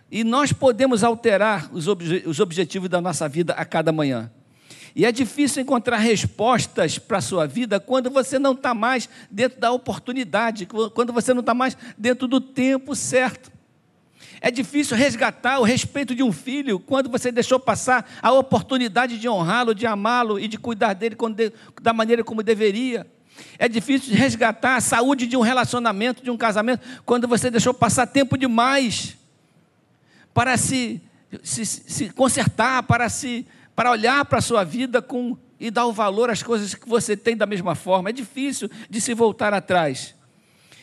E 0.09 0.23
nós 0.23 0.53
podemos 0.53 1.03
alterar 1.03 1.69
os, 1.73 1.89
obje 1.89 2.23
os 2.29 2.39
objetivos 2.39 2.89
da 2.89 3.01
nossa 3.01 3.29
vida 3.29 3.55
a 3.55 3.65
cada 3.65 3.91
manhã. 3.91 4.31
E 4.95 5.07
é 5.07 5.13
difícil 5.13 5.63
encontrar 5.63 5.97
respostas 5.97 6.99
para 6.99 7.19
a 7.19 7.23
sua 7.23 7.47
vida 7.47 7.81
quando 7.81 8.11
você 8.11 8.39
não 8.39 8.53
está 8.53 8.75
mais 8.75 9.09
dentro 9.31 9.59
da 9.59 9.73
oportunidade, 9.73 10.67
quando 10.95 11.13
você 11.13 11.33
não 11.33 11.41
está 11.41 11.55
mais 11.55 11.77
dentro 11.97 12.29
do 12.29 12.41
tempo 12.41 12.95
certo. 12.95 13.51
É 14.41 14.51
difícil 14.51 14.97
resgatar 14.97 15.61
o 15.61 15.63
respeito 15.63 16.15
de 16.15 16.23
um 16.23 16.33
filho 16.33 16.81
quando 16.81 17.09
você 17.09 17.31
deixou 17.31 17.61
passar 17.61 18.19
a 18.21 18.33
oportunidade 18.33 19.19
de 19.19 19.29
honrá-lo, 19.29 19.75
de 19.75 19.87
amá-lo 19.87 20.39
e 20.39 20.49
de 20.49 20.59
cuidar 20.59 20.95
dele 20.95 21.17
da 21.81 21.93
maneira 21.93 22.25
como 22.25 22.43
deveria. 22.43 23.07
É 23.59 23.69
difícil 23.69 24.15
resgatar 24.15 24.77
a 24.77 24.81
saúde 24.81 25.27
de 25.27 25.37
um 25.37 25.41
relacionamento, 25.41 26.23
de 26.23 26.31
um 26.31 26.37
casamento, 26.37 26.83
quando 27.07 27.27
você 27.29 27.51
deixou 27.51 27.73
passar 27.73 28.07
tempo 28.07 28.37
demais 28.37 29.17
para 30.35 30.57
se, 30.57 31.01
se, 31.43 31.65
se 31.65 32.11
consertar, 32.11 32.83
para 32.83 33.09
se 33.09 33.47
para 33.83 33.91
olhar 33.91 34.25
para 34.27 34.39
a 34.39 34.41
sua 34.41 34.63
vida 34.63 35.03
com, 35.03 35.37
e 35.59 35.69
dar 35.69 35.87
o 35.87 35.93
valor 35.93 36.31
às 36.31 36.41
coisas 36.41 36.73
que 36.73 36.89
você 36.89 37.17
tem 37.17 37.37
da 37.37 37.47
mesma 37.47 37.75
forma. 37.75 38.11
É 38.11 38.13
difícil 38.13 38.71
de 38.89 39.01
se 39.01 39.13
voltar 39.13 39.53
atrás. 39.53 40.15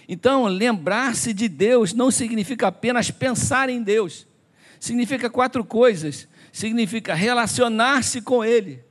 Então, 0.05 0.43
lembrar-se 0.47 1.33
de 1.33 1.47
Deus 1.47 1.93
não 1.93 2.11
significa 2.11 2.67
apenas 2.67 3.09
pensar 3.09 3.69
em 3.69 3.81
Deus. 3.81 4.27
Significa 4.81 5.29
quatro 5.29 5.63
coisas. 5.63 6.27
Significa 6.51 7.13
relacionar-se 7.13 8.21
com 8.21 8.43
Ele. 8.43 8.83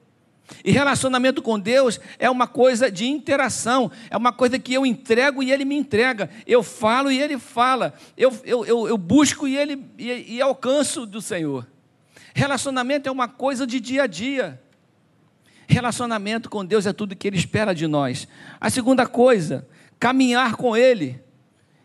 E 0.65 0.71
relacionamento 0.71 1.43
com 1.43 1.61
Deus 1.61 2.01
é 2.19 2.31
uma 2.31 2.47
coisa 2.47 2.91
de 2.91 3.05
interação, 3.05 3.93
é 4.09 4.17
uma 4.17 4.33
coisa 4.33 4.59
que 4.59 4.73
eu 4.73 4.87
entrego 4.87 5.43
e 5.43 5.53
Ele 5.53 5.67
me 5.67 5.77
entrega. 5.77 6.31
Eu 6.47 6.63
falo 6.63 7.11
e 7.11 7.21
Ele 7.21 7.39
fala. 7.39 7.93
Eu, 8.17 8.35
eu, 8.43 8.65
eu, 8.65 8.89
eu 8.89 8.97
busco 8.97 9.47
e 9.47 9.55
Ele 9.55 9.85
e, 9.99 10.37
e 10.37 10.41
alcanço 10.41 11.05
do 11.05 11.21
Senhor. 11.21 11.67
Relacionamento 12.35 13.09
é 13.09 13.13
uma 13.13 13.29
coisa 13.29 13.67
de 13.67 13.81
dia 13.81 14.05
a 14.05 14.07
dia. 14.07 14.61
Relacionamento 15.67 16.49
com 16.49 16.65
Deus 16.65 16.87
é 16.87 16.93
tudo 16.93 17.15
que 17.15 17.29
Ele 17.29 17.37
espera 17.37 17.75
de 17.75 17.87
nós. 17.87 18.27
A 18.61 18.71
segunda 18.71 19.07
coisa 19.07 19.69
caminhar 20.01 20.57
com 20.57 20.77
Ele, 20.77 21.21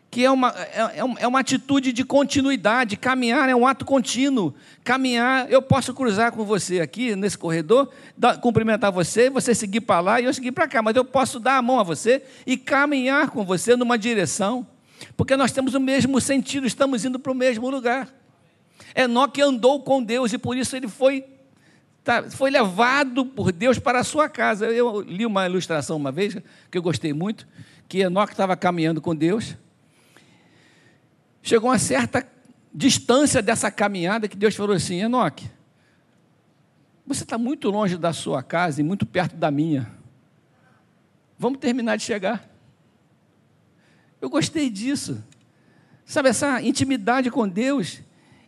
que 0.10 0.24
é 0.24 0.32
uma, 0.32 0.50
é, 0.56 1.00
é, 1.00 1.24
é 1.24 1.28
uma 1.28 1.40
atitude 1.40 1.92
de 1.92 2.06
continuidade. 2.06 2.96
Caminhar 2.96 3.50
é 3.50 3.56
um 3.56 3.68
ato 3.68 3.84
contínuo. 3.84 4.54
Caminhar, 4.84 5.52
eu 5.52 5.62
posso 5.62 5.94
cruzar 5.94 6.32
com 6.32 6.46
você 6.46 6.80
aqui 6.80 7.16
nesse 7.16 7.38
corredor, 7.38 7.92
cumprimentar 8.40 8.92
você, 8.92 9.30
você 9.30 9.56
seguir 9.56 9.82
para 9.82 10.00
lá 10.00 10.22
e 10.22 10.26
eu 10.26 10.34
seguir 10.34 10.52
para 10.52 10.68
cá, 10.68 10.82
mas 10.82 10.96
eu 10.96 11.04
posso 11.04 11.40
dar 11.40 11.58
a 11.58 11.62
mão 11.62 11.80
a 11.80 11.84
você 11.84 12.22
e 12.46 12.56
caminhar 12.56 13.32
com 13.32 13.44
você 13.44 13.76
numa 13.76 13.98
direção, 13.98 14.66
porque 15.18 15.36
nós 15.36 15.52
temos 15.52 15.74
o 15.74 15.80
mesmo 15.80 16.22
sentido, 16.22 16.68
estamos 16.68 17.04
indo 17.04 17.18
para 17.18 17.32
o 17.32 17.36
mesmo 17.36 17.70
lugar. 17.70 18.23
Enoque 18.96 19.42
andou 19.42 19.82
com 19.82 20.04
Deus 20.04 20.34
e 20.34 20.38
por 20.38 20.56
isso 20.56 20.76
ele 20.76 20.88
foi 20.88 21.26
tá, 22.04 22.30
foi 22.30 22.52
levado 22.52 23.26
por 23.26 23.52
Deus 23.52 23.80
para 23.80 24.00
a 24.00 24.04
sua 24.04 24.30
casa. 24.30 24.68
Eu 24.68 25.02
li 25.02 25.26
uma 25.26 25.46
ilustração 25.46 25.98
uma 25.98 26.12
vez 26.12 26.38
que 26.70 26.78
eu 26.78 26.82
gostei 26.82 27.14
muito 27.14 27.48
que 27.88 28.00
Enoque 28.00 28.34
estava 28.34 28.56
caminhando 28.56 29.02
com 29.02 29.16
Deus. 29.16 29.56
Chegou 31.42 31.70
a 31.70 31.74
uma 31.74 31.80
certa 31.80 32.28
distância 32.74 33.42
dessa 33.42 33.70
caminhada 33.70 34.28
que 34.28 34.36
Deus 34.36 34.56
falou 34.56 34.76
assim: 34.76 35.02
Enoque, 35.02 35.50
você 37.06 37.24
está 37.24 37.38
muito 37.38 37.70
longe 37.70 37.98
da 37.98 38.14
sua 38.14 38.42
casa 38.42 38.82
e 38.82 38.84
muito 38.84 39.06
perto 39.06 39.36
da 39.36 39.52
minha. 39.52 39.92
Vamos 41.38 41.60
terminar 41.60 41.98
de 41.98 42.04
chegar. 42.04 42.50
Eu 44.22 44.30
gostei 44.30 44.70
disso. 44.70 45.24
Sabe, 46.06 46.30
essa 46.30 46.62
intimidade 46.62 47.30
com 47.30 47.48
Deus, 47.48 48.02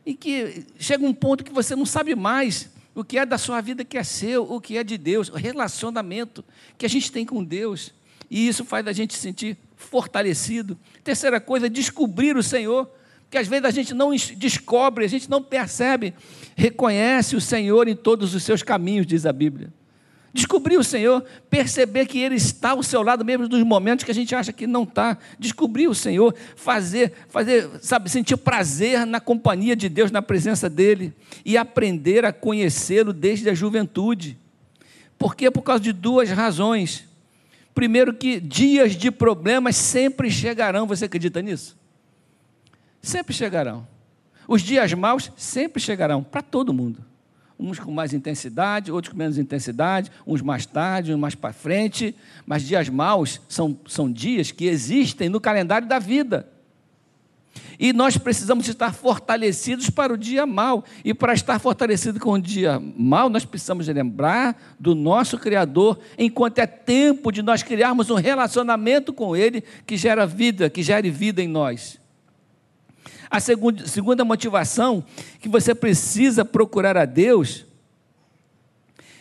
e 0.06 0.14
que 0.14 0.66
chega 0.78 1.06
um 1.06 1.14
ponto 1.14 1.44
que 1.44 1.52
você 1.52 1.76
não 1.76 1.86
sabe 1.86 2.16
mais 2.16 2.70
o 2.94 3.04
que 3.04 3.18
é 3.18 3.26
da 3.26 3.38
sua 3.38 3.60
vida 3.60 3.84
que 3.84 3.98
é 3.98 4.04
seu, 4.04 4.44
o 4.50 4.62
que 4.62 4.78
é 4.78 4.84
de 4.84 4.98
Deus, 4.98 5.30
o 5.30 5.36
relacionamento 5.36 6.46
que 6.78 6.86
a 6.86 6.90
gente 6.90 7.12
tem 7.12 7.26
com 7.26 7.44
Deus. 7.44 7.94
E 8.30 8.48
isso 8.48 8.64
faz 8.64 8.88
a 8.88 8.94
gente 8.94 9.14
se 9.14 9.20
sentir 9.20 9.58
fortalecido. 9.76 10.78
Terceira 11.04 11.42
coisa, 11.42 11.70
descobrir 11.70 12.38
o 12.38 12.44
Senhor. 12.44 12.90
Porque 13.24 13.38
às 13.38 13.48
vezes 13.48 13.66
a 13.66 13.72
gente 13.72 13.94
não 13.94 14.12
descobre, 14.38 15.04
a 15.04 15.10
gente 15.10 15.30
não 15.30 15.42
percebe, 15.42 16.14
reconhece 16.56 17.36
o 17.36 17.42
Senhor 17.42 17.88
em 17.88 17.96
todos 17.96 18.34
os 18.34 18.44
seus 18.44 18.64
caminhos, 18.64 19.06
diz 19.06 19.26
a 19.26 19.34
Bíblia. 19.34 19.74
Descobrir 20.36 20.78
o 20.78 20.84
Senhor, 20.84 21.24
perceber 21.50 22.08
que 22.08 22.20
Ele 22.20 22.36
está 22.36 22.72
ao 22.72 22.84
seu 22.84 23.02
lado, 23.02 23.24
mesmo 23.24 23.48
nos 23.48 23.64
momentos 23.64 24.04
que 24.04 24.12
a 24.12 24.14
gente 24.14 24.36
acha 24.36 24.52
que 24.52 24.68
não 24.68 24.84
está. 24.84 25.18
Descobrir 25.40 25.88
o 25.88 25.96
Senhor, 25.96 26.36
fazer, 26.58 27.14
fazer, 27.30 27.70
sabe, 27.82 28.10
sentir 28.10 28.36
prazer 28.36 29.06
na 29.06 29.22
companhia 29.22 29.78
de 29.78 29.88
Deus, 29.88 30.12
na 30.12 30.22
presença 30.22 30.70
dEle, 30.70 31.14
e 31.46 31.56
aprender 31.56 32.26
a 32.26 32.34
conhecê-lo 32.34 33.14
desde 33.14 33.50
a 33.50 33.54
juventude. 33.54 34.38
Por 35.18 35.38
quê? 35.38 35.50
Por 35.50 35.62
causa 35.62 35.82
de 35.82 35.94
duas 35.94 36.30
razões. 36.30 37.08
Primeiro, 37.74 38.14
que 38.14 38.38
dias 38.38 38.94
de 38.98 39.12
problemas 39.12 39.78
sempre 39.78 40.30
chegarão, 40.30 40.86
você 40.86 41.06
acredita 41.06 41.42
nisso? 41.42 41.78
Sempre 43.02 43.34
chegarão. 43.34 43.88
Os 44.50 44.62
dias 44.62 44.94
maus 44.96 45.32
sempre 45.38 45.82
chegarão, 45.82 46.22
para 46.22 46.42
todo 46.42 46.74
mundo. 46.74 47.15
Uns 47.58 47.80
com 47.80 47.92
mais 47.92 48.14
intensidade, 48.14 48.92
outros 48.92 49.14
com 49.14 49.18
menos 49.18 49.38
intensidade, 49.38 50.12
uns 50.28 50.42
mais 50.42 50.66
tarde, 50.66 51.14
uns 51.14 51.20
mais 51.20 51.36
para 51.36 51.54
frente. 51.54 52.16
Mas 52.46 52.64
dias 52.64 52.90
maus 52.90 53.42
são, 53.48 53.78
são 53.88 54.12
dias 54.12 54.52
que 54.52 54.66
existem 54.66 55.30
no 55.30 55.40
calendário 55.40 55.88
da 55.88 56.00
vida. 56.00 56.48
E 57.80 57.94
nós 57.94 58.18
precisamos 58.18 58.68
estar 58.68 58.94
fortalecidos 58.94 59.90
para 59.90 60.14
o 60.14 60.18
dia 60.18 60.46
mal. 60.46 60.84
E 61.04 61.14
para 61.14 61.34
estar 61.34 61.60
fortalecido 61.60 62.20
com 62.20 62.34
o 62.34 62.42
dia 62.42 62.82
mal, 62.98 63.30
nós 63.30 63.46
precisamos 63.46 63.88
lembrar 63.88 64.76
do 64.80 64.96
nosso 64.96 65.38
Criador, 65.38 66.00
enquanto 66.18 66.60
é 66.60 66.68
tempo 66.68 67.32
de 67.32 67.42
nós 67.42 67.64
criarmos 67.64 68.10
um 68.10 68.16
relacionamento 68.16 69.14
com 69.14 69.36
Ele 69.36 69.64
que 69.86 69.98
gera 69.98 70.26
vida, 70.26 70.70
que 70.70 70.84
gere 70.84 71.10
vida 71.10 71.42
em 71.42 71.48
nós. 71.48 72.00
A 73.30 73.40
segunda, 73.40 73.88
segunda 73.88 74.26
motivação 74.26 75.04
que 75.40 75.50
você 75.50 75.74
precisa 75.74 76.46
procurar 76.46 76.98
a 76.98 77.06
Deus, 77.06 77.66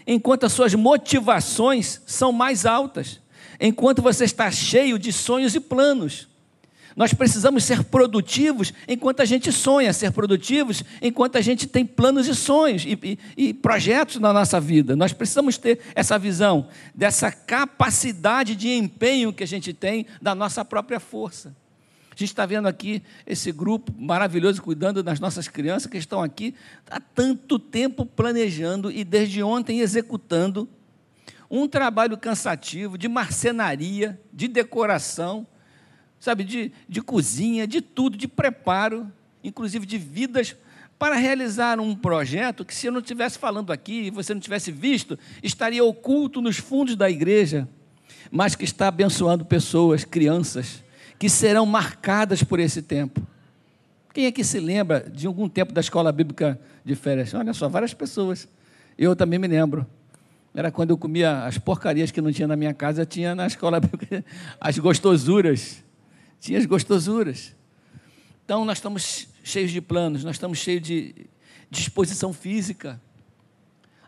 enquanto 0.07 0.45
as 0.45 0.53
suas 0.53 0.75
motivações 0.75 2.01
são 2.07 2.33
mais 2.33 2.67
altas, 2.67 3.21
enquanto 3.61 4.03
você 4.03 4.25
está 4.25 4.51
cheio 4.51 4.99
de 4.99 5.13
sonhos 5.13 5.55
e 5.55 5.61
planos. 5.61 6.29
Nós 6.97 7.13
precisamos 7.13 7.65
ser 7.65 7.83
produtivos 7.83 8.73
enquanto 8.87 9.21
a 9.21 9.25
gente 9.25 9.51
sonha, 9.51 9.93
ser 9.93 10.13
produtivos 10.13 10.85
enquanto 11.03 11.37
a 11.37 11.41
gente 11.41 11.67
tem 11.67 11.85
planos 11.85 12.29
e 12.29 12.35
sonhos 12.35 12.85
e, 12.85 12.99
e, 13.03 13.19
e, 13.37 13.55
projetos 13.55 14.21
na 14.21 14.33
nossa 14.33 14.61
vida. 14.61 14.95
Nós 14.95 15.13
precisamos 15.13 15.59
ter 15.59 15.81
essa 15.95 16.17
visão, 16.19 16.69
dessa 16.95 17.33
capacidade 17.33 18.55
de 18.55 18.71
empenho 18.71 19.33
que 19.33 19.43
a 19.43 19.47
gente 19.47 19.73
tem 19.73 20.07
da 20.23 20.37
nossa 20.37 20.65
própria 20.65 21.01
força. 21.01 21.55
A 22.15 22.19
gente 22.19 22.25
está 22.25 22.47
vendo 22.47 22.69
aqui 22.69 23.03
esse 23.27 23.51
grupo 23.51 23.93
maravilhoso 23.99 24.63
cuidando 24.63 25.03
das 25.03 25.19
nossas 25.19 25.49
crianças 25.49 25.91
que 25.91 25.99
estão 25.99 26.23
aqui 26.23 26.55
há 26.89 27.01
tanto 27.01 27.59
tempo 27.59 28.07
planejando 28.07 28.91
e 28.91 29.03
desde 29.05 29.43
ontem 29.43 29.81
executando 29.81 30.69
um 31.51 31.67
trabalho 31.67 32.17
cansativo 32.17 32.97
de 32.97 33.09
marcenaria, 33.09 34.21
de 34.33 34.49
decoração 34.49 35.47
sabe, 36.25 36.43
de, 36.43 36.73
de 36.89 37.03
cozinha, 37.03 37.67
de 37.67 37.83
tudo, 37.83 38.17
de 38.17 38.27
preparo, 38.27 39.13
inclusive 39.43 39.85
de 39.85 39.99
vidas, 39.99 40.57
para 40.99 41.17
realizar 41.17 41.79
um 41.79 41.95
projeto 41.95 42.65
que, 42.65 42.75
se 42.75 42.87
eu 42.87 42.93
não 42.93 43.01
estivesse 43.01 43.39
falando 43.39 43.73
aqui 43.73 44.05
e 44.05 44.11
você 44.11 44.33
não 44.33 44.41
tivesse 44.41 44.73
visto, 44.73 45.19
estaria 45.43 45.85
oculto 45.85 46.41
nos 46.41 46.57
fundos 46.57 46.97
da 46.97 47.11
igreja, 47.11 47.69
mas 48.31 48.55
que 48.55 48.65
está 48.65 48.89
abençoando 48.89 49.45
pessoas, 49.45 50.05
crianças, 50.05 50.83
que 51.25 51.31
serão 51.31 51.65
marcadas 51.65 52.43
por 52.43 52.61
esse 52.61 52.83
tempo. 52.83 53.27
Quem 54.13 54.27
é 54.27 54.31
que 54.31 54.45
se 54.45 54.61
lembra 54.61 55.09
de 55.09 55.27
algum 55.27 55.49
tempo 55.49 55.73
da 55.73 55.81
escola 55.81 56.13
bíblica 56.13 56.61
de 56.85 56.95
férias? 56.95 57.33
Olha 57.33 57.55
só, 57.55 57.67
várias 57.67 57.95
pessoas. 57.95 58.47
Eu 58.99 59.17
também 59.17 59.39
me 59.39 59.49
lembro. 59.49 59.87
Era 60.55 60.71
quando 60.71 60.91
eu 60.91 60.99
comia 60.99 61.47
as 61.47 61.57
porcarias 61.57 62.11
que 62.11 62.21
não 62.21 62.31
tinha 62.31 62.47
na 62.47 62.57
minha 62.57 62.75
casa, 62.75 63.07
tinha 63.07 63.35
na 63.35 63.47
escola 63.47 63.81
bíblica 63.81 64.23
as 64.61 64.79
gostosuras 64.79 65.83
tinha 66.39 66.59
as 66.59 66.67
gostosuras. 66.67 67.57
Então, 68.45 68.63
nós 68.67 68.77
estamos 68.77 69.27
cheios 69.43 69.71
de 69.71 69.81
planos, 69.81 70.25
nós 70.25 70.37
estamos 70.37 70.59
cheios 70.59 70.83
de 70.83 71.15
disposição 71.71 72.35
física. 72.35 73.01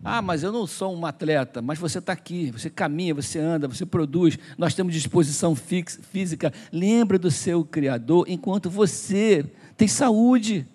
Ah, 0.05 0.21
mas 0.21 0.43
eu 0.43 0.53
não 0.53 0.67
sou 0.67 0.95
um 0.95 1.07
atleta, 1.07 1.63
mas 1.63 1.79
você 1.79 1.99
está 1.99 2.13
aqui, 2.13 2.51
você 2.51 2.69
caminha, 2.69 3.15
você 3.15 3.39
anda, 3.39 3.67
você 3.67 3.87
produz, 3.87 4.39
nós 4.59 4.75
temos 4.75 4.93
disposição 4.93 5.55
física. 5.55 6.53
Lembra 6.73 7.19
do 7.19 7.31
seu 7.31 7.65
Criador 7.65 8.27
enquanto 8.29 8.69
você 8.69 9.45
tem 9.77 9.89
saúde. 9.89 10.67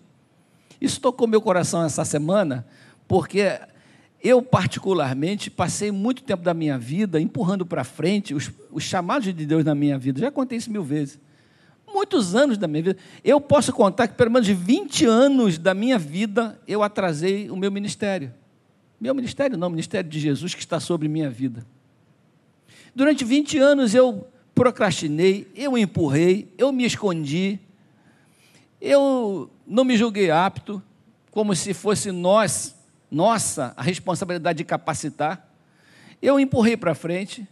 Isso 0.80 1.00
tocou 1.00 1.28
meu 1.28 1.42
coração 1.42 1.84
essa 1.84 2.04
semana, 2.04 2.66
porque 3.08 3.60
eu, 4.24 4.42
particularmente, 4.42 5.50
passei 5.50 5.92
muito 5.92 6.24
tempo 6.24 6.44
da 6.44 6.54
minha 6.54 6.78
vida 6.78 7.22
empurrando 7.22 7.66
para 7.66 7.84
frente 7.84 8.34
os, 8.34 8.52
os 8.72 8.84
chamados 8.84 9.26
de 9.34 9.46
Deus 9.46 9.64
na 9.64 9.76
minha 9.76 9.98
vida. 9.98 10.20
Já 10.20 10.32
contei 10.32 10.58
isso 10.58 10.72
mil 10.72 10.84
vezes 10.84 11.20
muitos 11.94 12.36
anos 12.36 12.58
da 12.58 12.68
minha 12.68 12.84
vida. 12.84 12.98
Eu 13.24 13.40
posso 13.40 13.74
contar 13.74 14.08
que 14.08 14.16
pelo 14.16 14.32
menos 14.32 14.48
20 14.48 15.06
anos 15.06 15.58
da 15.58 15.74
minha 15.74 16.00
vida 16.00 16.60
eu 16.68 16.82
atrasei 16.82 17.50
o 17.50 17.56
meu 17.56 17.72
ministério. 17.72 18.34
Meu 19.02 19.16
ministério 19.16 19.58
não, 19.58 19.68
o 19.68 19.72
ministério 19.72 20.08
de 20.08 20.20
Jesus 20.20 20.54
que 20.54 20.60
está 20.60 20.80
sobre 20.80 21.08
minha 21.08 21.28
vida. 21.28 21.66
Durante 22.94 23.26
20 23.26 23.58
anos 23.58 23.96
eu 23.96 24.28
procrastinei, 24.54 25.52
eu 25.56 25.76
empurrei, 25.76 26.54
eu 26.56 26.72
me 26.72 26.86
escondi, 26.86 27.60
eu 28.80 29.50
não 29.66 29.84
me 29.84 29.98
julguei 29.98 30.30
apto, 30.30 30.84
como 31.32 31.56
se 31.56 31.74
fosse 31.74 32.12
nós, 32.12 32.76
nossa, 33.10 33.74
a 33.76 33.82
responsabilidade 33.82 34.58
de 34.58 34.64
capacitar. 34.64 35.50
Eu 36.22 36.40
empurrei 36.40 36.78
para 36.78 36.94
frente, 36.94 37.48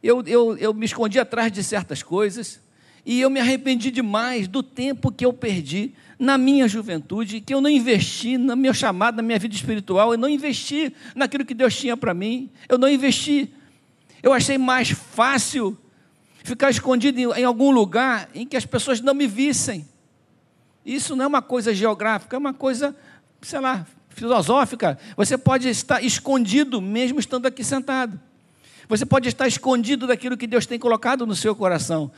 eu, 0.00 0.22
eu, 0.24 0.56
eu 0.56 0.72
me 0.72 0.86
escondi 0.86 1.18
atrás 1.18 1.50
de 1.50 1.64
certas 1.64 2.00
coisas, 2.00 2.60
e 3.04 3.20
eu 3.20 3.30
me 3.30 3.40
arrependi 3.40 3.90
demais 3.90 4.46
do 4.46 4.62
tempo 4.62 5.10
que 5.10 5.24
eu 5.24 5.32
perdi 5.32 5.92
na 6.18 6.36
minha 6.36 6.68
juventude, 6.68 7.40
que 7.40 7.54
eu 7.54 7.60
não 7.60 7.70
investi 7.70 8.36
no 8.36 8.56
meu 8.56 8.74
chamado, 8.74 9.16
na 9.16 9.22
minha 9.22 9.38
vida 9.38 9.54
espiritual, 9.54 10.12
eu 10.12 10.18
não 10.18 10.28
investi 10.28 10.94
naquilo 11.14 11.44
que 11.44 11.54
Deus 11.54 11.74
tinha 11.74 11.96
para 11.96 12.12
mim, 12.12 12.50
eu 12.68 12.76
não 12.76 12.88
investi. 12.88 13.52
Eu 14.22 14.32
achei 14.32 14.58
mais 14.58 14.90
fácil 14.90 15.78
Ficar 16.42 16.70
escondido 16.70 17.18
em, 17.18 17.40
em 17.40 17.44
algum 17.44 17.70
lugar 17.70 18.28
em 18.34 18.46
que 18.46 18.56
as 18.56 18.64
pessoas 18.64 19.00
não 19.00 19.14
me 19.14 19.26
vissem. 19.26 19.86
Isso 20.84 21.14
não 21.14 21.24
é 21.24 21.28
uma 21.28 21.42
coisa 21.42 21.74
geográfica, 21.74 22.34
é 22.36 22.38
uma 22.38 22.54
coisa, 22.54 22.96
sei 23.42 23.60
lá, 23.60 23.86
filosófica. 24.08 24.98
Você 25.16 25.36
pode 25.36 25.68
estar 25.68 26.02
escondido 26.02 26.80
mesmo 26.80 27.20
estando 27.20 27.46
aqui 27.46 27.62
sentado. 27.62 28.18
Você 28.90 29.06
pode 29.06 29.28
estar 29.28 29.46
escondido 29.46 30.04
daquilo 30.04 30.36
que 30.36 30.48
Deus 30.48 30.66
tem 30.66 30.76
colocado 30.76 31.24
no 31.24 31.36
seu 31.36 31.54
coração. 31.54 32.10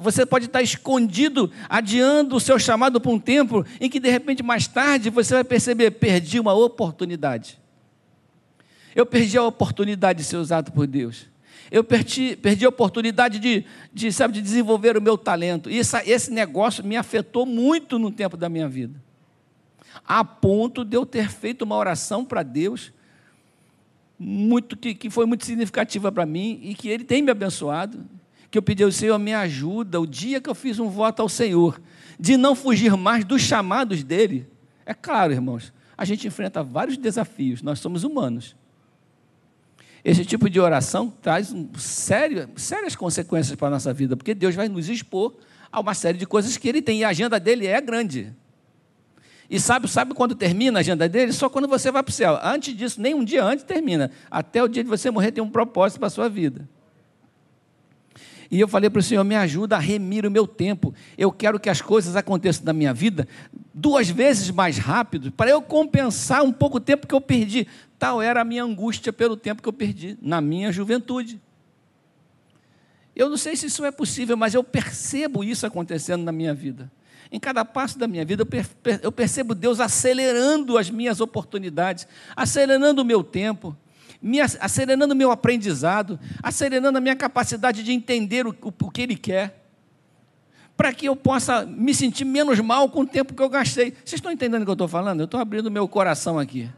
você 0.00 0.24
pode 0.24 0.46
estar 0.46 0.62
escondido, 0.62 1.50
adiando 1.68 2.36
o 2.36 2.40
seu 2.40 2.56
chamado 2.56 3.00
para 3.00 3.10
um 3.10 3.18
tempo 3.18 3.66
em 3.80 3.90
que, 3.90 3.98
de 3.98 4.08
repente, 4.08 4.40
mais 4.40 4.68
tarde, 4.68 5.10
você 5.10 5.34
vai 5.34 5.42
perceber: 5.42 5.90
perdi 5.90 6.38
uma 6.38 6.54
oportunidade. 6.54 7.58
Eu 8.94 9.04
perdi 9.04 9.36
a 9.36 9.42
oportunidade 9.42 10.20
de 10.20 10.24
ser 10.24 10.36
usado 10.36 10.70
por 10.70 10.86
Deus. 10.86 11.26
Eu 11.68 11.82
perdi, 11.82 12.36
perdi 12.36 12.64
a 12.64 12.68
oportunidade 12.68 13.40
de, 13.40 13.64
de, 13.92 14.12
sabe, 14.12 14.34
de 14.34 14.40
desenvolver 14.40 14.96
o 14.96 15.02
meu 15.02 15.18
talento. 15.18 15.68
E 15.68 15.80
essa, 15.80 16.08
esse 16.08 16.30
negócio 16.30 16.84
me 16.84 16.96
afetou 16.96 17.44
muito 17.44 17.98
no 17.98 18.12
tempo 18.12 18.36
da 18.36 18.48
minha 18.48 18.68
vida. 18.68 19.02
A 20.06 20.24
ponto 20.24 20.84
de 20.84 20.96
eu 20.96 21.04
ter 21.04 21.28
feito 21.28 21.62
uma 21.62 21.74
oração 21.74 22.24
para 22.24 22.44
Deus 22.44 22.92
muito 24.24 24.74
que, 24.76 24.94
que 24.94 25.10
foi 25.10 25.26
muito 25.26 25.44
significativa 25.44 26.10
para 26.10 26.24
mim 26.24 26.58
e 26.62 26.74
que 26.74 26.88
Ele 26.88 27.04
tem 27.04 27.20
me 27.20 27.30
abençoado, 27.30 28.04
que 28.50 28.56
eu 28.56 28.62
pedi 28.62 28.82
ao 28.82 28.90
Senhor 28.90 29.18
me 29.18 29.34
ajuda 29.34 30.00
o 30.00 30.06
dia 30.06 30.40
que 30.40 30.48
eu 30.48 30.54
fiz 30.54 30.78
um 30.78 30.88
voto 30.88 31.20
ao 31.20 31.28
Senhor 31.28 31.78
de 32.18 32.36
não 32.36 32.54
fugir 32.54 32.96
mais 32.96 33.24
dos 33.24 33.42
chamados 33.42 34.02
dele. 34.02 34.48
É 34.86 34.94
claro, 34.94 35.32
irmãos, 35.32 35.72
a 35.96 36.04
gente 36.06 36.26
enfrenta 36.26 36.62
vários 36.62 36.96
desafios, 36.96 37.60
nós 37.60 37.80
somos 37.80 38.02
humanos. 38.02 38.56
Esse 40.02 40.24
tipo 40.24 40.48
de 40.48 40.58
oração 40.58 41.12
traz 41.22 41.52
um 41.52 41.68
sério, 41.76 42.48
sérias 42.56 42.96
consequências 42.96 43.56
para 43.56 43.68
a 43.68 43.70
nossa 43.72 43.92
vida, 43.92 44.16
porque 44.16 44.34
Deus 44.34 44.54
vai 44.54 44.68
nos 44.68 44.88
expor 44.88 45.34
a 45.70 45.80
uma 45.80 45.92
série 45.92 46.16
de 46.16 46.26
coisas 46.26 46.56
que 46.56 46.68
Ele 46.68 46.80
tem, 46.80 47.00
e 47.00 47.04
a 47.04 47.08
agenda 47.08 47.38
dele 47.38 47.66
é 47.66 47.80
grande. 47.80 48.32
E 49.48 49.60
sabe, 49.60 49.88
sabe 49.88 50.14
quando 50.14 50.34
termina 50.34 50.78
a 50.78 50.80
agenda 50.80 51.08
dele? 51.08 51.32
Só 51.32 51.48
quando 51.48 51.68
você 51.68 51.90
vai 51.90 52.02
para 52.02 52.10
o 52.10 52.14
céu. 52.14 52.38
Antes 52.42 52.76
disso, 52.76 53.00
nem 53.00 53.14
um 53.14 53.24
dia 53.24 53.44
antes 53.44 53.64
termina. 53.64 54.10
Até 54.30 54.62
o 54.62 54.68
dia 54.68 54.82
de 54.82 54.88
você 54.88 55.10
morrer 55.10 55.32
tem 55.32 55.44
um 55.44 55.50
propósito 55.50 55.98
para 55.98 56.06
a 56.06 56.10
sua 56.10 56.28
vida. 56.28 56.68
E 58.50 58.60
eu 58.60 58.68
falei 58.68 58.88
para 58.88 59.00
o 59.00 59.02
Senhor, 59.02 59.24
me 59.24 59.34
ajuda 59.34 59.76
a 59.76 59.78
remir 59.78 60.24
o 60.24 60.30
meu 60.30 60.46
tempo. 60.46 60.94
Eu 61.18 61.32
quero 61.32 61.58
que 61.58 61.68
as 61.68 61.80
coisas 61.82 62.14
aconteçam 62.16 62.64
na 62.64 62.72
minha 62.72 62.94
vida 62.94 63.26
duas 63.72 64.08
vezes 64.08 64.50
mais 64.50 64.78
rápido, 64.78 65.32
para 65.32 65.50
eu 65.50 65.60
compensar 65.60 66.42
um 66.42 66.52
pouco 66.52 66.76
o 66.76 66.80
tempo 66.80 67.06
que 67.06 67.14
eu 67.14 67.20
perdi. 67.20 67.66
Tal 67.98 68.22
era 68.22 68.42
a 68.42 68.44
minha 68.44 68.62
angústia 68.62 69.12
pelo 69.12 69.36
tempo 69.36 69.60
que 69.60 69.68
eu 69.68 69.72
perdi 69.72 70.16
na 70.22 70.40
minha 70.40 70.70
juventude. 70.70 71.40
Eu 73.16 73.28
não 73.28 73.36
sei 73.36 73.56
se 73.56 73.66
isso 73.66 73.84
é 73.84 73.90
possível, 73.90 74.36
mas 74.36 74.54
eu 74.54 74.64
percebo 74.64 75.44
isso 75.44 75.66
acontecendo 75.66 76.22
na 76.22 76.32
minha 76.32 76.52
vida. 76.52 76.90
Em 77.30 77.40
cada 77.40 77.64
passo 77.64 77.98
da 77.98 78.06
minha 78.06 78.24
vida, 78.24 78.46
eu 79.02 79.12
percebo 79.12 79.54
Deus 79.54 79.80
acelerando 79.80 80.78
as 80.78 80.90
minhas 80.90 81.20
oportunidades, 81.20 82.06
acelerando 82.36 83.02
o 83.02 83.04
meu 83.04 83.24
tempo, 83.24 83.76
acelerando 84.60 85.14
o 85.14 85.16
meu 85.16 85.30
aprendizado, 85.30 86.18
acelerando 86.42 86.98
a 86.98 87.00
minha 87.00 87.16
capacidade 87.16 87.82
de 87.82 87.92
entender 87.92 88.46
o, 88.46 88.54
o 88.62 88.90
que 88.90 89.02
Ele 89.02 89.16
quer, 89.16 89.64
para 90.76 90.92
que 90.92 91.06
eu 91.06 91.14
possa 91.14 91.64
me 91.64 91.94
sentir 91.94 92.24
menos 92.24 92.58
mal 92.60 92.88
com 92.88 93.00
o 93.00 93.06
tempo 93.06 93.34
que 93.34 93.42
eu 93.42 93.48
gastei. 93.48 93.90
Vocês 94.04 94.14
estão 94.14 94.32
entendendo 94.32 94.62
o 94.62 94.64
que 94.64 94.70
eu 94.70 94.74
estou 94.74 94.88
falando? 94.88 95.20
Eu 95.20 95.26
estou 95.26 95.40
abrindo 95.40 95.70
meu 95.70 95.86
coração 95.86 96.38
aqui. 96.38 96.68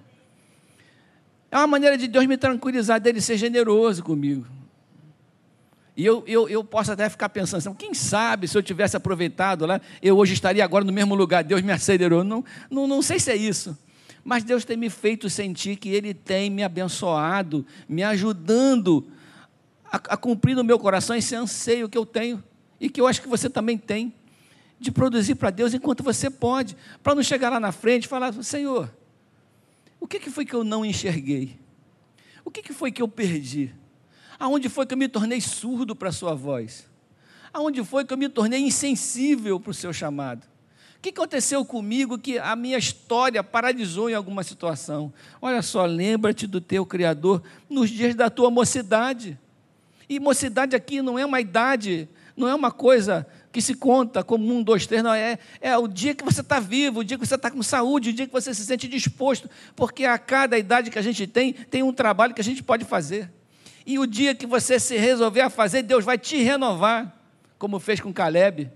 É 1.51 1.57
uma 1.57 1.67
maneira 1.67 1.97
de 1.97 2.07
Deus 2.07 2.27
me 2.27 2.37
tranquilizar, 2.37 3.01
dele 3.01 3.21
ser 3.21 3.37
generoso 3.37 4.03
comigo. 4.03 4.47
E 5.97 6.05
eu, 6.05 6.23
eu, 6.27 6.47
eu 6.49 6.63
posso 6.63 6.93
até 6.93 7.09
ficar 7.09 7.31
pensando 7.31 7.59
assim, 7.59 7.75
quem 7.75 7.95
sabe 7.95 8.47
se 8.47 8.57
eu 8.57 8.63
tivesse 8.63 8.97
aproveitado 8.97 9.65
lá, 9.65 9.81
eu 10.03 10.19
hoje 10.19 10.35
estaria 10.35 10.63
agora 10.63 10.85
no 10.85 10.93
mesmo 10.93 11.15
lugar, 11.15 11.43
Deus 11.43 11.63
me 11.63 11.73
acelerou. 11.73 12.23
Não, 12.23 12.45
não, 12.71 12.87
não 12.87 13.01
sei 13.01 13.19
se 13.19 13.31
é 13.31 13.37
isso. 13.37 13.77
Mas 14.23 14.45
Deus 14.45 14.65
tem 14.65 14.77
me 14.77 14.91
feito 14.91 15.31
sentir 15.31 15.77
que 15.77 15.89
Ele 15.89 16.13
tem 16.13 16.51
me 16.51 16.63
abençoado, 16.63 17.65
me 17.89 18.03
ajudando 18.03 19.07
a, 19.91 19.97
a 19.97 20.17
cumprir 20.17 20.55
no 20.55 20.63
meu 20.63 20.79
coração 20.79 21.17
esse 21.17 21.35
anseio 21.35 21.89
que 21.89 21.97
eu 21.97 22.05
tenho 22.05 22.45
e 22.79 22.91
que 22.91 23.01
eu 23.01 23.07
acho 23.07 23.23
que 23.23 23.29
você 23.29 23.49
também 23.49 23.79
tem, 23.79 24.13
de 24.79 24.93
produzir 24.93 25.37
para 25.37 25.49
Deus 25.49 25.73
enquanto 25.73 26.03
você 26.03 26.29
pode, 26.29 26.77
para 27.03 27.15
não 27.15 27.23
chegar 27.23 27.49
lá 27.49 27.59
na 27.59 27.73
frente 27.73 28.05
e 28.05 28.09
falar: 28.09 28.35
Senhor, 28.43 28.93
o 29.99 30.07
que, 30.07 30.21
que 30.21 30.31
foi 30.31 30.45
que 30.45 30.55
eu 30.55 30.63
não 30.63 30.85
enxerguei? 30.85 31.59
O 32.45 32.51
que, 32.51 32.63
que 32.63 32.75
foi 32.75 32.93
que 32.93 33.01
eu 33.01 33.09
perdi? 33.09 33.75
Aonde 34.39 34.69
foi 34.69 34.87
que 34.87 34.95
eu 34.95 34.99
me 34.99 35.09
tornei 35.09 35.41
surdo 35.41 35.97
para 35.97 36.11
a 36.11 36.13
sua 36.13 36.35
voz? 36.35 36.87
Aonde 37.53 37.83
foi 37.85 38.05
que 38.05 38.13
eu 38.13 38.19
me 38.19 38.29
tornei 38.29 38.61
insensível 38.61 39.59
para 39.59 39.71
o 39.71 39.75
seu 39.75 39.93
chamado? 39.93 40.47
O 40.99 41.01
que 41.01 41.11
aconteceu 41.11 41.65
comigo 41.65 42.19
que 42.19 42.39
a 42.39 42.57
minha 42.57 42.77
história 42.77 43.43
paralisou 43.43 44.11
em 44.11 44.15
alguma 44.15 44.43
situação? 44.43 45.13
Olha 45.41 45.63
só, 45.63 45.85
lembra-te 45.87 46.47
do 46.47 46.61
teu 46.61 46.85
Criador 46.85 47.43
nos 47.69 47.91
dias 47.91 48.15
da 48.15 48.29
tua 48.29 48.51
mocidade. 48.51 49.39
E 50.09 50.21
mocidade 50.21 50.77
aqui 50.77 51.03
não 51.03 51.19
é 51.19 51.25
uma 51.25 51.41
idade, 51.41 52.09
não 52.37 52.49
é 52.49 52.55
uma 52.55 52.71
coisa 52.71 53.27
que 53.51 53.61
se 53.63 53.75
conta 53.75 54.23
como 54.23 54.53
um, 54.53 54.63
dois, 54.63 54.87
três, 54.87 55.03
não, 55.03 55.15
é, 55.15 55.39
é 55.63 55.77
o 55.79 55.89
dia 55.89 56.15
que 56.15 56.23
você 56.23 56.43
está 56.43 56.61
vivo, 56.61 57.01
o 57.01 57.05
dia 57.05 57.17
que 57.17 57.27
você 57.27 57.37
está 57.37 57.51
com 57.51 57.63
saúde, 57.63 58.11
o 58.11 58.13
dia 58.13 58.27
que 58.27 58.33
você 58.33 58.53
se 58.53 58.67
sente 58.67 58.87
disposto, 58.87 59.49
porque 59.75 60.05
a 60.05 60.19
cada 60.19 60.59
idade 60.59 60.91
que 60.91 60.99
a 60.99 61.03
gente 61.03 61.27
tem, 61.27 61.55
tem 61.55 61.83
um 61.83 61.93
trabalho 61.93 62.35
que 62.35 62.41
a 62.41 62.45
gente 62.45 62.63
pode 62.63 62.85
fazer. 62.85 63.31
E 63.87 64.01
o 64.01 64.07
dia 64.07 64.35
que 64.35 64.47
você 64.47 64.81
se 64.81 64.97
resolver 64.97 65.43
a 65.43 65.49
fazer, 65.49 65.83
Deus 65.83 66.05
vai 66.05 66.19
te 66.19 66.43
renovar, 66.43 67.17
como 67.57 67.79
fez 67.79 68.01
com 68.01 68.13
Caleb. 68.13 68.69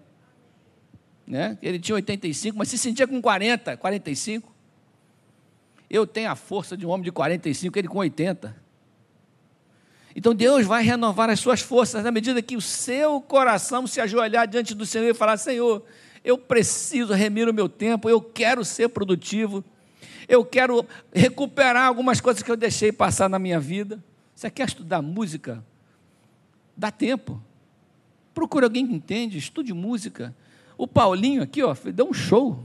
Né? 1.26 1.58
Ele 1.60 1.80
tinha 1.80 1.96
85, 1.96 2.56
mas 2.56 2.68
se 2.68 2.78
sentia 2.78 3.08
com 3.08 3.20
40, 3.20 3.76
45. 3.76 4.54
Eu 5.90 6.06
tenho 6.06 6.30
a 6.30 6.36
força 6.36 6.76
de 6.76 6.86
um 6.86 6.90
homem 6.90 7.02
de 7.02 7.10
45, 7.10 7.76
ele 7.76 7.88
com 7.88 7.98
80. 7.98 8.56
Então 10.14 10.32
Deus 10.32 10.64
vai 10.64 10.84
renovar 10.84 11.28
as 11.28 11.40
suas 11.40 11.60
forças 11.60 12.04
na 12.04 12.12
medida 12.12 12.40
que 12.40 12.56
o 12.56 12.60
seu 12.60 13.20
coração 13.20 13.88
se 13.88 14.00
ajoelhar 14.00 14.46
diante 14.46 14.74
do 14.76 14.86
Senhor 14.86 15.08
e 15.08 15.14
falar: 15.14 15.36
Senhor, 15.36 15.84
eu 16.24 16.38
preciso 16.38 17.12
remir 17.14 17.48
o 17.48 17.54
meu 17.54 17.68
tempo, 17.68 18.08
eu 18.08 18.20
quero 18.20 18.64
ser 18.64 18.88
produtivo, 18.88 19.64
eu 20.28 20.44
quero 20.44 20.86
recuperar 21.12 21.86
algumas 21.86 22.20
coisas 22.20 22.42
que 22.42 22.50
eu 22.50 22.56
deixei 22.56 22.92
passar 22.92 23.28
na 23.28 23.38
minha 23.38 23.58
vida. 23.58 24.02
Você 24.40 24.48
quer 24.48 24.66
estudar 24.68 25.02
música? 25.02 25.62
Dá 26.74 26.90
tempo. 26.90 27.42
Procura 28.32 28.64
alguém 28.64 28.86
que 28.86 28.94
entende, 28.94 29.36
estude 29.36 29.74
música. 29.74 30.34
O 30.78 30.86
Paulinho 30.86 31.42
aqui, 31.42 31.62
ó, 31.62 31.76
deu 31.92 32.08
um 32.08 32.14
show. 32.14 32.64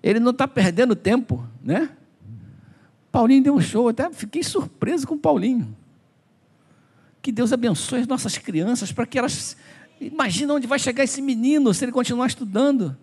Ele 0.00 0.20
não 0.20 0.30
está 0.30 0.46
perdendo 0.46 0.94
tempo, 0.94 1.44
né? 1.60 1.90
Paulinho 3.10 3.42
deu 3.42 3.56
um 3.56 3.60
show, 3.60 3.88
até 3.88 4.08
fiquei 4.12 4.44
surpreso 4.44 5.04
com 5.04 5.16
o 5.16 5.18
Paulinho. 5.18 5.76
Que 7.20 7.32
Deus 7.32 7.52
abençoe 7.52 8.02
as 8.02 8.06
nossas 8.06 8.38
crianças 8.38 8.92
para 8.92 9.04
que 9.04 9.18
elas. 9.18 9.56
Imagina 10.00 10.54
onde 10.54 10.68
vai 10.68 10.78
chegar 10.78 11.02
esse 11.02 11.20
menino 11.20 11.74
se 11.74 11.84
ele 11.84 11.90
continuar 11.90 12.28
estudando. 12.28 12.96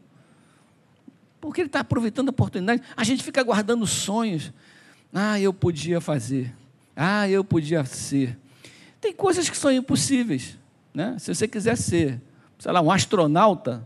Porque 1.42 1.60
ele 1.60 1.68
está 1.68 1.82
aproveitando 1.82 2.30
a 2.30 2.32
oportunidade. 2.32 2.82
A 2.96 3.04
gente 3.04 3.22
fica 3.22 3.44
guardando 3.44 3.86
sonhos. 3.86 4.54
Ah, 5.14 5.38
eu 5.42 5.54
podia 5.54 6.00
fazer. 6.00 6.56
Ah, 6.96 7.28
eu 7.30 7.44
podia 7.44 7.84
ser. 7.84 8.38
Tem 9.02 9.14
coisas 9.14 9.50
que 9.50 9.58
são 9.58 9.72
impossíveis. 9.72 10.58
Né? 10.94 11.18
Se 11.20 11.34
você 11.34 11.48
quiser 11.48 11.76
ser, 11.76 12.22
sei 12.58 12.72
lá, 12.72 12.82
um 12.82 12.90
astronauta, 12.90 13.86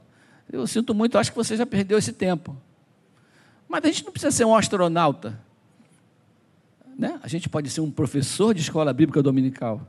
eu 0.52 0.66
sinto 0.68 0.94
muito, 0.94 1.18
acho 1.18 1.32
que 1.32 1.38
você 1.38 1.58
já 1.58 1.66
perdeu 1.66 1.98
esse 1.98 2.14
tempo. 2.14 2.56
Mas 3.68 3.84
a 3.84 3.88
gente 3.88 4.06
não 4.06 4.12
precisa 4.12 4.32
ser 4.32 4.46
um 4.46 4.56
astronauta. 4.56 5.40
Né? 6.98 7.20
A 7.24 7.28
gente 7.28 7.48
pode 7.48 7.70
ser 7.70 7.82
um 7.82 7.90
professor 7.90 8.54
de 8.54 8.62
escola 8.62 8.94
bíblica 8.94 9.24
dominical. 9.24 9.88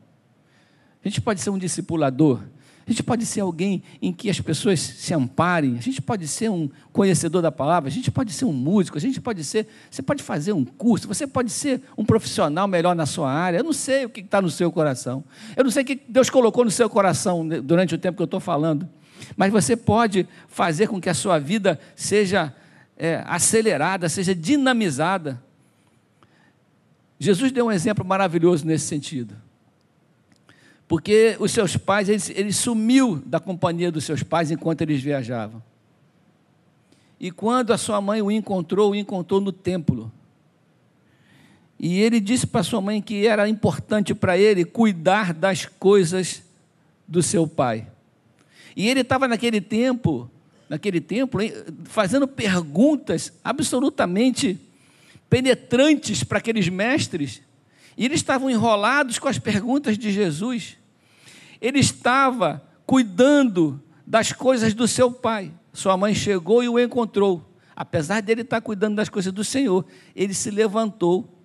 A 1.05 1.09
gente 1.09 1.21
pode 1.21 1.41
ser 1.41 1.51
um 1.51 1.59
discipulador. 1.59 2.41
A 2.87 2.91
gente 2.91 3.03
pode 3.03 3.25
ser 3.25 3.41
alguém 3.41 3.83
em 4.01 4.13
que 4.13 4.29
as 4.29 4.41
pessoas 4.41 4.81
se 4.81 5.15
amparem, 5.15 5.77
a 5.79 5.81
gente 5.81 6.03
pode 6.03 6.27
ser 6.27 6.51
um 6.51 6.69
conhecedor 6.93 7.41
da 7.41 7.53
palavra, 7.53 7.89
a 7.89 7.93
gente 7.93 8.11
pode 8.11 8.33
ser 8.33 8.47
um 8.47 8.53
músico, 8.53 8.97
a 8.97 9.01
gente 9.01 9.21
pode 9.21 9.45
ser, 9.45 9.69
você 9.91 10.03
pode 10.03 10.23
fazer 10.23 10.53
um 10.53 10.65
curso, 10.65 11.07
você 11.07 11.27
pode 11.27 11.51
ser 11.51 11.83
um 11.97 12.05
profissional 12.05 12.67
melhor 12.67 12.97
na 12.97 13.07
sua 13.07 13.31
área. 13.31 13.59
Eu 13.59 13.65
não 13.65 13.73
sei 13.73 14.07
o 14.07 14.11
que 14.11 14.21
está 14.21 14.43
no 14.43 14.51
seu 14.51 14.73
coração. 14.73 15.23
Eu 15.57 15.65
não 15.65 15.71
sei 15.71 15.83
o 15.83 15.87
que 15.87 16.01
Deus 16.09 16.29
colocou 16.31 16.65
no 16.65 16.71
seu 16.71 16.91
coração 16.91 17.47
durante 17.47 17.95
o 17.95 17.99
tempo 17.99 18.17
que 18.17 18.23
eu 18.23 18.25
estou 18.25 18.41
falando. 18.41 18.89
Mas 19.37 19.53
você 19.53 19.77
pode 19.77 20.27
fazer 20.49 20.89
com 20.89 21.01
que 21.01 21.09
a 21.09 21.15
sua 21.15 21.39
vida 21.39 21.79
seja 21.95 22.53
é, 22.97 23.23
acelerada, 23.27 24.09
seja 24.09 24.35
dinamizada. 24.35 25.41
Jesus 27.19 27.53
deu 27.53 27.67
um 27.67 27.73
exemplo 27.73 28.05
maravilhoso 28.05 28.67
nesse 28.67 28.87
sentido 28.87 29.37
porque 30.91 31.37
os 31.39 31.53
seus 31.53 31.77
pais, 31.77 32.09
ele, 32.09 32.21
ele 32.35 32.53
sumiu 32.53 33.23
da 33.25 33.39
companhia 33.39 33.93
dos 33.93 34.03
seus 34.03 34.25
pais 34.25 34.51
enquanto 34.51 34.81
eles 34.81 35.01
viajavam. 35.01 35.63
E 37.21 37.31
quando 37.31 37.73
a 37.73 37.79
sua 37.79 38.01
mãe 38.01 38.21
o 38.21 38.29
encontrou, 38.29 38.91
o 38.91 38.95
encontrou 38.97 39.41
no 39.41 39.53
templo. 39.53 40.11
E 41.79 42.01
ele 42.01 42.19
disse 42.19 42.45
para 42.45 42.65
sua 42.65 42.81
mãe 42.81 43.01
que 43.01 43.25
era 43.25 43.49
importante 43.49 44.17
para 44.17 44.37
ele 44.37 44.65
cuidar 44.65 45.33
das 45.33 45.65
coisas 45.65 46.43
do 47.07 47.23
seu 47.23 47.47
pai. 47.47 47.87
E 48.75 48.89
ele 48.89 49.03
estava 49.03 49.29
naquele 49.29 49.61
tempo, 49.61 50.29
naquele 50.69 51.01
templo, 51.01 51.41
fazendo 51.85 52.27
perguntas 52.27 53.33
absolutamente 53.45 54.59
penetrantes 55.29 56.25
para 56.25 56.39
aqueles 56.39 56.69
mestres. 56.69 57.43
E 57.97 58.07
eles 58.07 58.19
estavam 58.19 58.51
enrolados 58.51 59.21
com 59.21 59.29
as 59.29 59.39
perguntas 59.39 59.97
de 59.97 60.11
Jesus. 60.11 60.80
Ele 61.61 61.79
estava 61.79 62.63
cuidando 62.87 63.83
das 64.07 64.33
coisas 64.33 64.75
do 64.75 64.89
seu 64.89 65.13
pai. 65.13 65.53
Sua 65.73 65.97
mãe 65.97 66.15
chegou 66.15 66.63
e 66.63 66.69
o 66.69 66.79
encontrou. 66.79 67.55
Apesar 67.77 68.21
dele 68.21 68.43
estar 68.43 68.61
cuidando 68.61 68.97
das 68.97 69.09
coisas 69.09 69.33
do 69.33 69.45
Senhor, 69.45 69.85
ele 70.15 70.35
se 70.35 70.51
levantou 70.51 71.41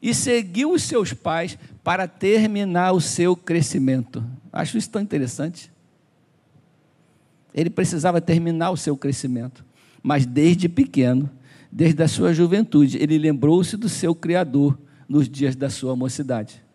e 0.00 0.14
seguiu 0.14 0.72
os 0.72 0.82
seus 0.82 1.12
pais 1.12 1.58
para 1.84 2.08
terminar 2.08 2.92
o 2.92 3.00
seu 3.00 3.36
crescimento. 3.36 4.24
Acho 4.52 4.78
isso 4.78 4.90
tão 4.90 5.02
interessante. 5.02 5.70
Ele 7.54 7.70
precisava 7.70 8.20
terminar 8.20 8.70
o 8.70 8.76
seu 8.76 8.96
crescimento, 8.96 9.64
mas 10.02 10.26
desde 10.26 10.68
pequeno, 10.68 11.30
desde 11.70 12.02
a 12.02 12.08
sua 12.08 12.34
juventude, 12.34 12.98
ele 12.98 13.18
lembrou-se 13.18 13.76
do 13.76 13.88
seu 13.88 14.14
Criador 14.14 14.78
nos 15.08 15.28
dias 15.28 15.56
da 15.56 15.70
sua 15.70 15.94
mocidade. 15.94 16.65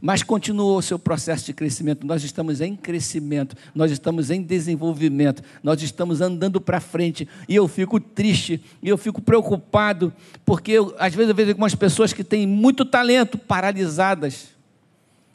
Mas 0.00 0.22
continuou 0.22 0.78
o 0.78 0.82
seu 0.82 0.98
processo 0.98 1.46
de 1.46 1.52
crescimento. 1.52 2.06
Nós 2.06 2.22
estamos 2.22 2.60
em 2.60 2.76
crescimento, 2.76 3.56
nós 3.74 3.90
estamos 3.90 4.30
em 4.30 4.42
desenvolvimento, 4.42 5.42
nós 5.62 5.82
estamos 5.82 6.20
andando 6.20 6.60
para 6.60 6.80
frente. 6.80 7.28
E 7.48 7.54
eu 7.54 7.66
fico 7.66 7.98
triste, 7.98 8.62
e 8.82 8.88
eu 8.88 8.98
fico 8.98 9.20
preocupado, 9.20 10.12
porque 10.44 10.72
eu, 10.72 10.94
às 10.98 11.14
vezes 11.14 11.30
eu 11.30 11.34
vejo 11.34 11.50
algumas 11.50 11.74
pessoas 11.74 12.12
que 12.12 12.24
têm 12.24 12.46
muito 12.46 12.84
talento 12.84 13.38
paralisadas, 13.38 14.48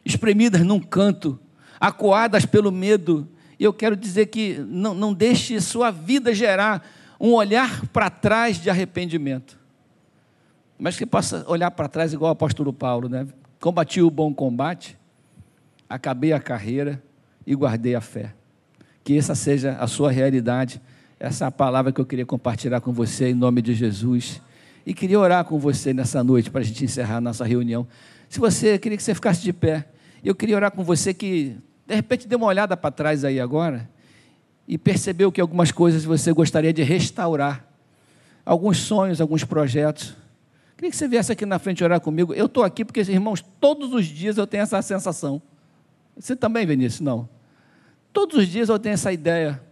espremidas 0.04 0.62
num 0.62 0.80
canto, 0.80 1.38
acuadas 1.80 2.46
pelo 2.46 2.70
medo. 2.70 3.28
E 3.58 3.64
eu 3.64 3.72
quero 3.72 3.96
dizer 3.96 4.26
que 4.26 4.58
não, 4.68 4.94
não 4.94 5.12
deixe 5.12 5.60
sua 5.60 5.90
vida 5.90 6.34
gerar 6.34 6.86
um 7.18 7.32
olhar 7.32 7.86
para 7.88 8.10
trás 8.10 8.60
de 8.60 8.68
arrependimento. 8.68 9.58
Mas 10.78 10.96
que 10.96 11.06
possa 11.06 11.44
olhar 11.48 11.70
para 11.70 11.88
trás 11.88 12.12
igual 12.12 12.30
o 12.30 12.32
apóstolo 12.32 12.72
Paulo, 12.72 13.08
né? 13.08 13.26
Combati 13.60 14.02
o 14.02 14.10
bom 14.10 14.34
combate, 14.34 14.98
acabei 15.88 16.32
a 16.32 16.40
carreira 16.40 17.02
e 17.46 17.54
guardei 17.54 17.94
a 17.94 18.00
fé. 18.00 18.34
Que 19.02 19.16
essa 19.16 19.34
seja 19.34 19.76
a 19.78 19.86
sua 19.86 20.10
realidade. 20.10 20.80
Essa 21.18 21.46
é 21.46 21.48
a 21.48 21.50
palavra 21.50 21.92
que 21.92 22.00
eu 22.00 22.04
queria 22.04 22.26
compartilhar 22.26 22.80
com 22.80 22.92
você 22.92 23.30
em 23.30 23.34
nome 23.34 23.62
de 23.62 23.74
Jesus. 23.74 24.42
E 24.84 24.92
queria 24.92 25.18
orar 25.18 25.44
com 25.44 25.58
você 25.58 25.94
nessa 25.94 26.22
noite 26.22 26.50
para 26.50 26.60
a 26.60 26.64
gente 26.64 26.84
encerrar 26.84 27.16
a 27.16 27.20
nossa 27.20 27.44
reunião. 27.44 27.86
Se 28.28 28.38
você 28.38 28.78
queria 28.78 28.96
que 28.96 29.02
você 29.02 29.14
ficasse 29.14 29.42
de 29.42 29.52
pé, 29.52 29.86
eu 30.22 30.34
queria 30.34 30.56
orar 30.56 30.70
com 30.70 30.84
você 30.84 31.14
que 31.14 31.56
de 31.86 31.94
repente 31.94 32.28
dê 32.28 32.36
uma 32.36 32.46
olhada 32.46 32.76
para 32.76 32.90
trás 32.90 33.24
aí 33.24 33.40
agora 33.40 33.88
e 34.68 34.76
percebeu 34.76 35.30
que 35.32 35.40
algumas 35.40 35.70
coisas 35.70 36.04
você 36.04 36.32
gostaria 36.32 36.72
de 36.72 36.82
restaurar. 36.82 37.64
Alguns 38.44 38.78
sonhos, 38.78 39.20
alguns 39.20 39.44
projetos 39.44 40.14
Queria 40.76 40.90
que 40.90 40.96
você 40.96 41.08
viesse 41.08 41.32
aqui 41.32 41.46
na 41.46 41.58
frente 41.58 41.82
orar 41.82 42.00
comigo. 42.00 42.34
Eu 42.34 42.46
estou 42.46 42.62
aqui 42.62 42.84
porque, 42.84 43.00
irmãos, 43.00 43.42
todos 43.58 43.94
os 43.94 44.04
dias 44.04 44.36
eu 44.36 44.46
tenho 44.46 44.62
essa 44.62 44.80
sensação. 44.82 45.40
Você 46.14 46.36
também, 46.36 46.66
Vinícius? 46.66 47.00
Não. 47.00 47.26
Todos 48.12 48.36
os 48.36 48.46
dias 48.46 48.68
eu 48.68 48.78
tenho 48.78 48.92
essa 48.92 49.10
ideia. 49.10 49.62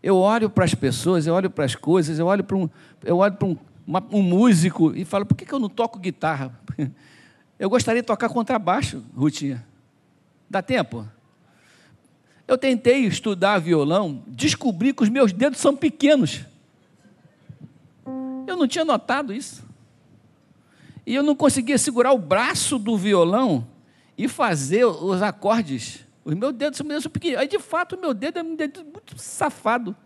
Eu 0.00 0.16
olho 0.16 0.48
para 0.48 0.64
as 0.64 0.74
pessoas, 0.74 1.26
eu 1.26 1.34
olho 1.34 1.50
para 1.50 1.64
as 1.64 1.74
coisas, 1.74 2.20
eu 2.20 2.26
olho 2.26 2.44
para 2.44 2.56
um, 2.56 2.70
eu 3.04 3.16
olho 3.16 3.34
para 3.34 3.48
um, 3.48 3.56
uma, 3.84 4.04
um 4.12 4.22
músico 4.22 4.94
e 4.94 5.04
falo, 5.04 5.26
por 5.26 5.34
que, 5.36 5.44
que 5.44 5.52
eu 5.52 5.58
não 5.58 5.68
toco 5.68 5.98
guitarra? 5.98 6.58
Eu 7.58 7.68
gostaria 7.68 8.00
de 8.00 8.06
tocar 8.06 8.28
contrabaixo, 8.28 9.02
Rutinha. 9.16 9.66
Dá 10.48 10.62
tempo? 10.62 11.04
Eu 12.46 12.56
tentei 12.56 13.04
estudar 13.04 13.58
violão, 13.58 14.22
descobri 14.28 14.92
que 14.92 15.02
os 15.02 15.08
meus 15.08 15.32
dedos 15.32 15.58
são 15.58 15.74
pequenos. 15.74 16.44
Eu 18.46 18.56
não 18.56 18.68
tinha 18.68 18.84
notado 18.84 19.32
isso 19.32 19.67
e 21.08 21.14
eu 21.14 21.22
não 21.22 21.34
conseguia 21.34 21.78
segurar 21.78 22.12
o 22.12 22.18
braço 22.18 22.78
do 22.78 22.94
violão 22.94 23.66
e 24.14 24.28
fazer 24.28 24.84
os 24.84 25.22
acordes. 25.22 26.06
Os 26.22 26.34
meus 26.34 26.52
dedos 26.52 26.76
são 26.76 27.10
pequenos. 27.10 27.38
Aí, 27.38 27.48
de 27.48 27.58
fato, 27.58 27.96
o 27.96 27.98
meu 27.98 28.12
dedo 28.12 28.38
é 28.38 28.42
um 28.42 28.54
dedo 28.54 28.84
muito 28.84 29.16
safado. 29.16 29.96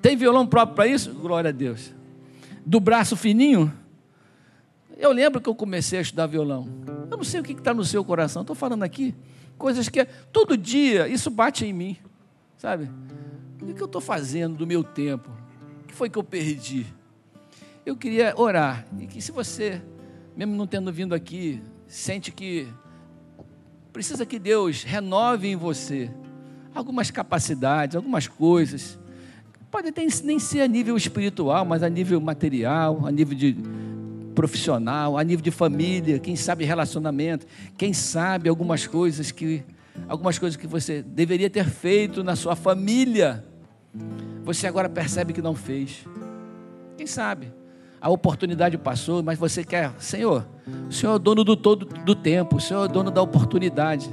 Tem 0.00 0.16
violão 0.16 0.46
próprio 0.46 0.76
para 0.76 0.86
isso? 0.86 1.12
Glória 1.12 1.48
a 1.48 1.52
Deus. 1.52 1.92
Do 2.64 2.78
braço 2.78 3.16
fininho? 3.16 3.76
Eu 4.96 5.10
lembro 5.10 5.40
que 5.40 5.48
eu 5.48 5.54
comecei 5.56 5.98
a 5.98 6.02
estudar 6.02 6.28
violão. 6.28 6.68
Eu 7.10 7.16
não 7.16 7.24
sei 7.24 7.40
o 7.40 7.42
que 7.42 7.50
está 7.50 7.74
no 7.74 7.84
seu 7.84 8.04
coração. 8.04 8.42
Estou 8.42 8.54
falando 8.54 8.84
aqui 8.84 9.16
coisas 9.58 9.88
que 9.88 10.04
todo 10.32 10.56
dia 10.56 11.08
isso 11.08 11.28
bate 11.28 11.66
em 11.66 11.72
mim, 11.72 11.96
sabe? 12.56 12.88
O 13.60 13.74
que 13.74 13.82
eu 13.82 13.86
estou 13.86 14.00
fazendo 14.00 14.58
do 14.58 14.64
meu 14.64 14.84
tempo? 14.84 15.28
O 15.82 15.88
que 15.88 15.94
foi 15.94 16.08
que 16.08 16.18
eu 16.18 16.22
perdi? 16.22 16.86
Eu 17.90 17.96
queria 17.96 18.32
orar. 18.36 18.86
E 18.98 19.06
que 19.06 19.20
se 19.20 19.32
você, 19.32 19.82
mesmo 20.36 20.54
não 20.54 20.66
tendo 20.66 20.92
vindo 20.92 21.12
aqui, 21.12 21.60
sente 21.88 22.30
que 22.30 22.68
precisa 23.92 24.24
que 24.24 24.38
Deus 24.38 24.84
renove 24.84 25.48
em 25.48 25.56
você 25.56 26.08
algumas 26.72 27.10
capacidades, 27.10 27.96
algumas 27.96 28.28
coisas. 28.28 28.96
Pode 29.72 29.90
ter, 29.90 30.06
nem 30.22 30.38
ser 30.38 30.60
a 30.60 30.68
nível 30.68 30.96
espiritual, 30.96 31.64
mas 31.64 31.82
a 31.82 31.88
nível 31.88 32.20
material, 32.20 33.04
a 33.04 33.10
nível 33.10 33.36
de 33.36 33.56
profissional, 34.36 35.18
a 35.18 35.24
nível 35.24 35.42
de 35.42 35.50
família, 35.50 36.20
quem 36.20 36.36
sabe 36.36 36.64
relacionamento, 36.64 37.44
quem 37.76 37.92
sabe 37.92 38.48
algumas 38.48 38.86
coisas 38.86 39.32
que 39.32 39.64
algumas 40.08 40.38
coisas 40.38 40.56
que 40.56 40.66
você 40.66 41.02
deveria 41.02 41.50
ter 41.50 41.68
feito 41.68 42.22
na 42.22 42.36
sua 42.36 42.54
família, 42.54 43.44
você 44.44 44.68
agora 44.68 44.88
percebe 44.88 45.32
que 45.32 45.42
não 45.42 45.56
fez. 45.56 46.06
Quem 46.96 47.06
sabe? 47.06 47.59
A 48.00 48.08
oportunidade 48.08 48.78
passou, 48.78 49.22
mas 49.22 49.38
você 49.38 49.62
quer, 49.62 49.92
Senhor, 49.98 50.46
o 50.88 50.92
Senhor 50.92 51.12
é 51.12 51.16
o 51.16 51.18
dono 51.18 51.44
do 51.44 51.56
todo 51.56 51.84
do 51.84 52.14
tempo, 52.14 52.56
o 52.56 52.60
Senhor 52.60 52.82
é 52.82 52.84
o 52.86 52.88
dono 52.88 53.10
da 53.10 53.20
oportunidade. 53.20 54.10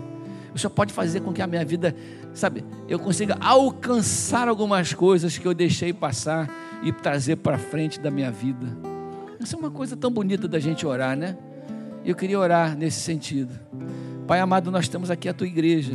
O 0.53 0.59
Senhor 0.59 0.71
pode 0.71 0.91
fazer 0.91 1.21
com 1.21 1.31
que 1.31 1.41
a 1.41 1.47
minha 1.47 1.63
vida, 1.63 1.95
sabe, 2.33 2.65
eu 2.87 2.99
consiga 2.99 3.37
alcançar 3.39 4.47
algumas 4.47 4.93
coisas 4.93 5.37
que 5.37 5.47
eu 5.47 5.53
deixei 5.53 5.93
passar 5.93 6.49
e 6.83 6.91
trazer 6.91 7.37
para 7.37 7.57
frente 7.57 7.99
da 7.99 8.11
minha 8.11 8.31
vida. 8.31 8.65
Isso 9.39 9.55
é 9.55 9.59
uma 9.59 9.71
coisa 9.71 9.95
tão 9.95 10.11
bonita 10.11 10.47
da 10.47 10.59
gente 10.59 10.85
orar, 10.85 11.15
né? 11.15 11.37
Eu 12.03 12.15
queria 12.15 12.39
orar 12.39 12.75
nesse 12.75 12.99
sentido. 12.99 13.57
Pai 14.25 14.39
amado, 14.39 14.71
nós 14.71 14.85
estamos 14.85 15.09
aqui 15.11 15.29
a 15.29 15.33
tua 15.33 15.47
igreja. 15.47 15.93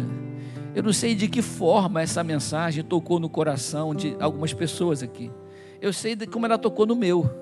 Eu 0.75 0.83
não 0.83 0.93
sei 0.93 1.15
de 1.15 1.29
que 1.29 1.43
forma 1.43 2.01
essa 2.01 2.25
mensagem 2.25 2.83
tocou 2.83 3.21
no 3.21 3.29
coração 3.29 3.95
de 3.95 4.17
algumas 4.19 4.55
pessoas 4.55 5.03
aqui. 5.03 5.31
Eu 5.81 5.93
sei 5.93 6.15
de 6.15 6.27
como 6.27 6.47
ela 6.47 6.57
tocou 6.57 6.87
no 6.87 6.97
meu. 6.97 7.42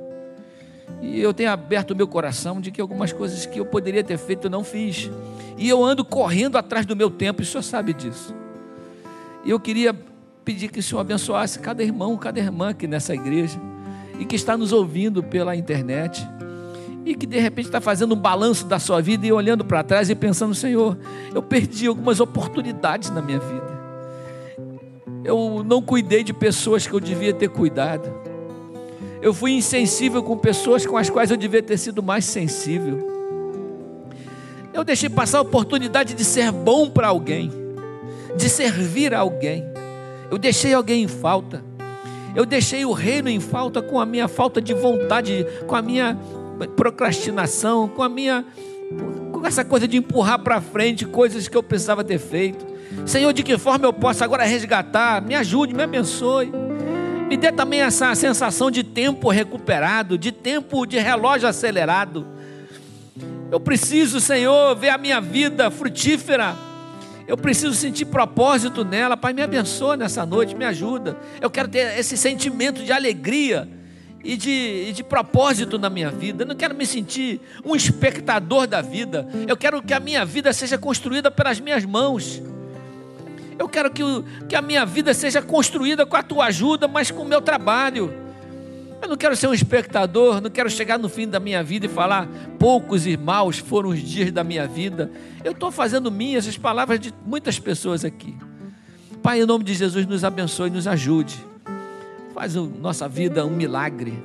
E 1.00 1.20
eu 1.20 1.32
tenho 1.32 1.50
aberto 1.50 1.92
o 1.92 1.96
meu 1.96 2.06
coração 2.06 2.60
de 2.60 2.70
que 2.70 2.80
algumas 2.80 3.12
coisas 3.12 3.46
que 3.46 3.58
eu 3.58 3.64
poderia 3.64 4.04
ter 4.04 4.18
feito 4.18 4.46
eu 4.46 4.50
não 4.50 4.62
fiz. 4.62 5.10
E 5.56 5.68
eu 5.68 5.84
ando 5.84 6.04
correndo 6.04 6.56
atrás 6.56 6.86
do 6.86 6.94
meu 6.94 7.10
tempo, 7.10 7.42
e 7.42 7.44
o 7.44 7.46
senhor 7.46 7.62
sabe 7.62 7.92
disso. 7.92 8.34
E 9.44 9.50
eu 9.50 9.58
queria 9.58 9.94
pedir 10.44 10.68
que 10.68 10.80
o 10.80 10.82
senhor 10.82 11.00
abençoasse 11.00 11.58
cada 11.58 11.82
irmão, 11.82 12.16
cada 12.16 12.38
irmã 12.38 12.70
aqui 12.70 12.86
nessa 12.86 13.14
igreja, 13.14 13.58
e 14.18 14.24
que 14.24 14.36
está 14.36 14.56
nos 14.56 14.72
ouvindo 14.72 15.22
pela 15.22 15.56
internet, 15.56 16.26
e 17.04 17.14
que 17.14 17.26
de 17.26 17.38
repente 17.38 17.66
está 17.66 17.80
fazendo 17.80 18.14
um 18.14 18.18
balanço 18.18 18.66
da 18.66 18.78
sua 18.78 19.00
vida 19.00 19.26
e 19.26 19.32
olhando 19.32 19.64
para 19.64 19.82
trás 19.82 20.10
e 20.10 20.14
pensando: 20.14 20.54
Senhor, 20.54 20.98
eu 21.34 21.42
perdi 21.42 21.86
algumas 21.86 22.20
oportunidades 22.20 23.10
na 23.10 23.22
minha 23.22 23.38
vida. 23.38 23.80
Eu 25.24 25.62
não 25.64 25.82
cuidei 25.82 26.22
de 26.22 26.32
pessoas 26.32 26.86
que 26.86 26.92
eu 26.92 27.00
devia 27.00 27.32
ter 27.32 27.48
cuidado. 27.48 28.10
Eu 29.22 29.34
fui 29.34 29.52
insensível 29.52 30.22
com 30.22 30.36
pessoas 30.36 30.86
com 30.86 30.96
as 30.96 31.10
quais 31.10 31.30
eu 31.30 31.36
devia 31.36 31.62
ter 31.62 31.76
sido 31.76 32.02
mais 32.02 32.24
sensível. 32.24 33.08
Eu 34.72 34.84
deixei 34.84 35.10
passar 35.10 35.38
a 35.38 35.42
oportunidade 35.42 36.14
de 36.14 36.24
ser 36.24 36.50
bom 36.52 36.88
para 36.88 37.08
alguém, 37.08 37.50
de 38.36 38.48
servir 38.48 39.12
alguém. 39.12 39.64
Eu 40.30 40.38
deixei 40.38 40.72
alguém 40.72 41.02
em 41.02 41.08
falta. 41.08 41.62
Eu 42.34 42.46
deixei 42.46 42.84
o 42.84 42.92
reino 42.92 43.28
em 43.28 43.40
falta 43.40 43.82
com 43.82 43.98
a 43.98 44.06
minha 44.06 44.28
falta 44.28 44.62
de 44.62 44.72
vontade, 44.72 45.44
com 45.66 45.74
a 45.74 45.82
minha 45.82 46.16
procrastinação, 46.76 47.88
com 47.88 48.02
a 48.02 48.08
minha 48.08 48.44
com 49.32 49.46
essa 49.46 49.64
coisa 49.64 49.86
de 49.86 49.96
empurrar 49.96 50.38
para 50.40 50.60
frente 50.60 51.06
coisas 51.06 51.48
que 51.48 51.56
eu 51.56 51.62
precisava 51.62 52.02
ter 52.02 52.18
feito. 52.18 52.66
Senhor, 53.06 53.32
de 53.32 53.42
que 53.42 53.56
forma 53.56 53.86
eu 53.86 53.92
posso 53.92 54.22
agora 54.22 54.44
resgatar? 54.44 55.22
Me 55.22 55.34
ajude, 55.34 55.72
me 55.72 55.82
abençoe. 55.82 56.52
Me 57.30 57.36
dê 57.36 57.52
também 57.52 57.80
essa 57.80 58.12
sensação 58.16 58.72
de 58.72 58.82
tempo 58.82 59.30
recuperado, 59.30 60.18
de 60.18 60.32
tempo 60.32 60.84
de 60.84 60.98
relógio 60.98 61.46
acelerado. 61.46 62.26
Eu 63.52 63.60
preciso, 63.60 64.18
Senhor, 64.18 64.74
ver 64.74 64.88
a 64.88 64.98
minha 64.98 65.20
vida 65.20 65.70
frutífera. 65.70 66.56
Eu 67.28 67.36
preciso 67.36 67.72
sentir 67.72 68.06
propósito 68.06 68.84
nela. 68.84 69.16
Pai, 69.16 69.32
me 69.32 69.42
abençoa 69.42 69.96
nessa 69.96 70.26
noite, 70.26 70.56
me 70.56 70.64
ajuda. 70.64 71.16
Eu 71.40 71.48
quero 71.48 71.68
ter 71.68 71.96
esse 71.96 72.16
sentimento 72.16 72.82
de 72.82 72.90
alegria 72.90 73.68
e 74.24 74.36
de, 74.36 74.86
e 74.88 74.92
de 74.92 75.04
propósito 75.04 75.78
na 75.78 75.88
minha 75.88 76.10
vida. 76.10 76.42
Eu 76.42 76.48
não 76.48 76.56
quero 76.56 76.74
me 76.74 76.84
sentir 76.84 77.40
um 77.64 77.76
espectador 77.76 78.66
da 78.66 78.82
vida. 78.82 79.28
Eu 79.46 79.56
quero 79.56 79.80
que 79.80 79.94
a 79.94 80.00
minha 80.00 80.24
vida 80.24 80.52
seja 80.52 80.76
construída 80.76 81.30
pelas 81.30 81.60
minhas 81.60 81.84
mãos. 81.84 82.42
Eu 83.60 83.68
quero 83.68 83.90
que, 83.90 84.02
que 84.48 84.56
a 84.56 84.62
minha 84.62 84.86
vida 84.86 85.12
seja 85.12 85.42
construída 85.42 86.06
com 86.06 86.16
a 86.16 86.22
tua 86.22 86.46
ajuda, 86.46 86.88
mas 86.88 87.10
com 87.10 87.20
o 87.20 87.26
meu 87.26 87.42
trabalho. 87.42 88.10
Eu 89.02 89.06
não 89.06 89.18
quero 89.18 89.36
ser 89.36 89.48
um 89.48 89.52
espectador, 89.52 90.40
não 90.40 90.48
quero 90.48 90.70
chegar 90.70 90.98
no 90.98 91.10
fim 91.10 91.28
da 91.28 91.38
minha 91.38 91.62
vida 91.62 91.84
e 91.84 91.88
falar 91.88 92.26
poucos 92.58 93.06
e 93.06 93.18
maus 93.18 93.58
foram 93.58 93.90
os 93.90 94.00
dias 94.00 94.32
da 94.32 94.42
minha 94.42 94.66
vida. 94.66 95.10
Eu 95.44 95.52
estou 95.52 95.70
fazendo 95.70 96.10
minhas 96.10 96.48
as 96.48 96.56
palavras 96.56 96.98
de 96.98 97.12
muitas 97.26 97.58
pessoas 97.58 98.02
aqui. 98.02 98.34
Pai, 99.22 99.42
em 99.42 99.44
nome 99.44 99.62
de 99.62 99.74
Jesus, 99.74 100.06
nos 100.06 100.24
abençoe, 100.24 100.70
nos 100.70 100.86
ajude. 100.86 101.44
Faz 102.32 102.56
a 102.56 102.62
nossa 102.62 103.06
vida 103.06 103.44
um 103.44 103.50
milagre. 103.50 104.24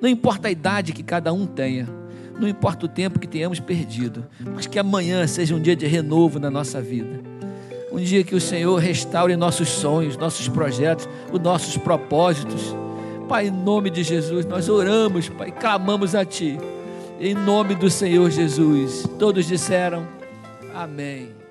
Não 0.00 0.08
importa 0.08 0.48
a 0.48 0.50
idade 0.50 0.92
que 0.92 1.04
cada 1.04 1.32
um 1.32 1.46
tenha, 1.46 1.88
não 2.36 2.48
importa 2.48 2.86
o 2.86 2.88
tempo 2.88 3.20
que 3.20 3.28
tenhamos 3.28 3.60
perdido, 3.60 4.26
mas 4.56 4.66
que 4.66 4.76
amanhã 4.76 5.24
seja 5.28 5.54
um 5.54 5.60
dia 5.60 5.76
de 5.76 5.86
renovo 5.86 6.40
na 6.40 6.50
nossa 6.50 6.82
vida. 6.82 7.36
Um 7.96 8.00
dia 8.00 8.22
que 8.22 8.34
o 8.34 8.40
Senhor 8.40 8.76
restaure 8.76 9.34
nossos 9.36 9.68
sonhos, 9.68 10.16
nossos 10.16 10.46
projetos, 10.48 11.08
os 11.32 11.40
nossos 11.40 11.76
propósitos 11.78 12.76
Pai, 13.28 13.48
em 13.48 13.50
nome 13.50 13.90
de 13.90 14.04
Jesus, 14.04 14.46
nós 14.46 14.68
oramos, 14.68 15.28
Pai, 15.28 15.50
clamamos 15.50 16.14
a 16.14 16.24
Ti. 16.24 16.58
Em 17.20 17.34
nome 17.34 17.74
do 17.74 17.90
Senhor 17.90 18.30
Jesus. 18.30 19.04
Todos 19.18 19.46
disseram 19.46 20.06
amém. 20.72 21.45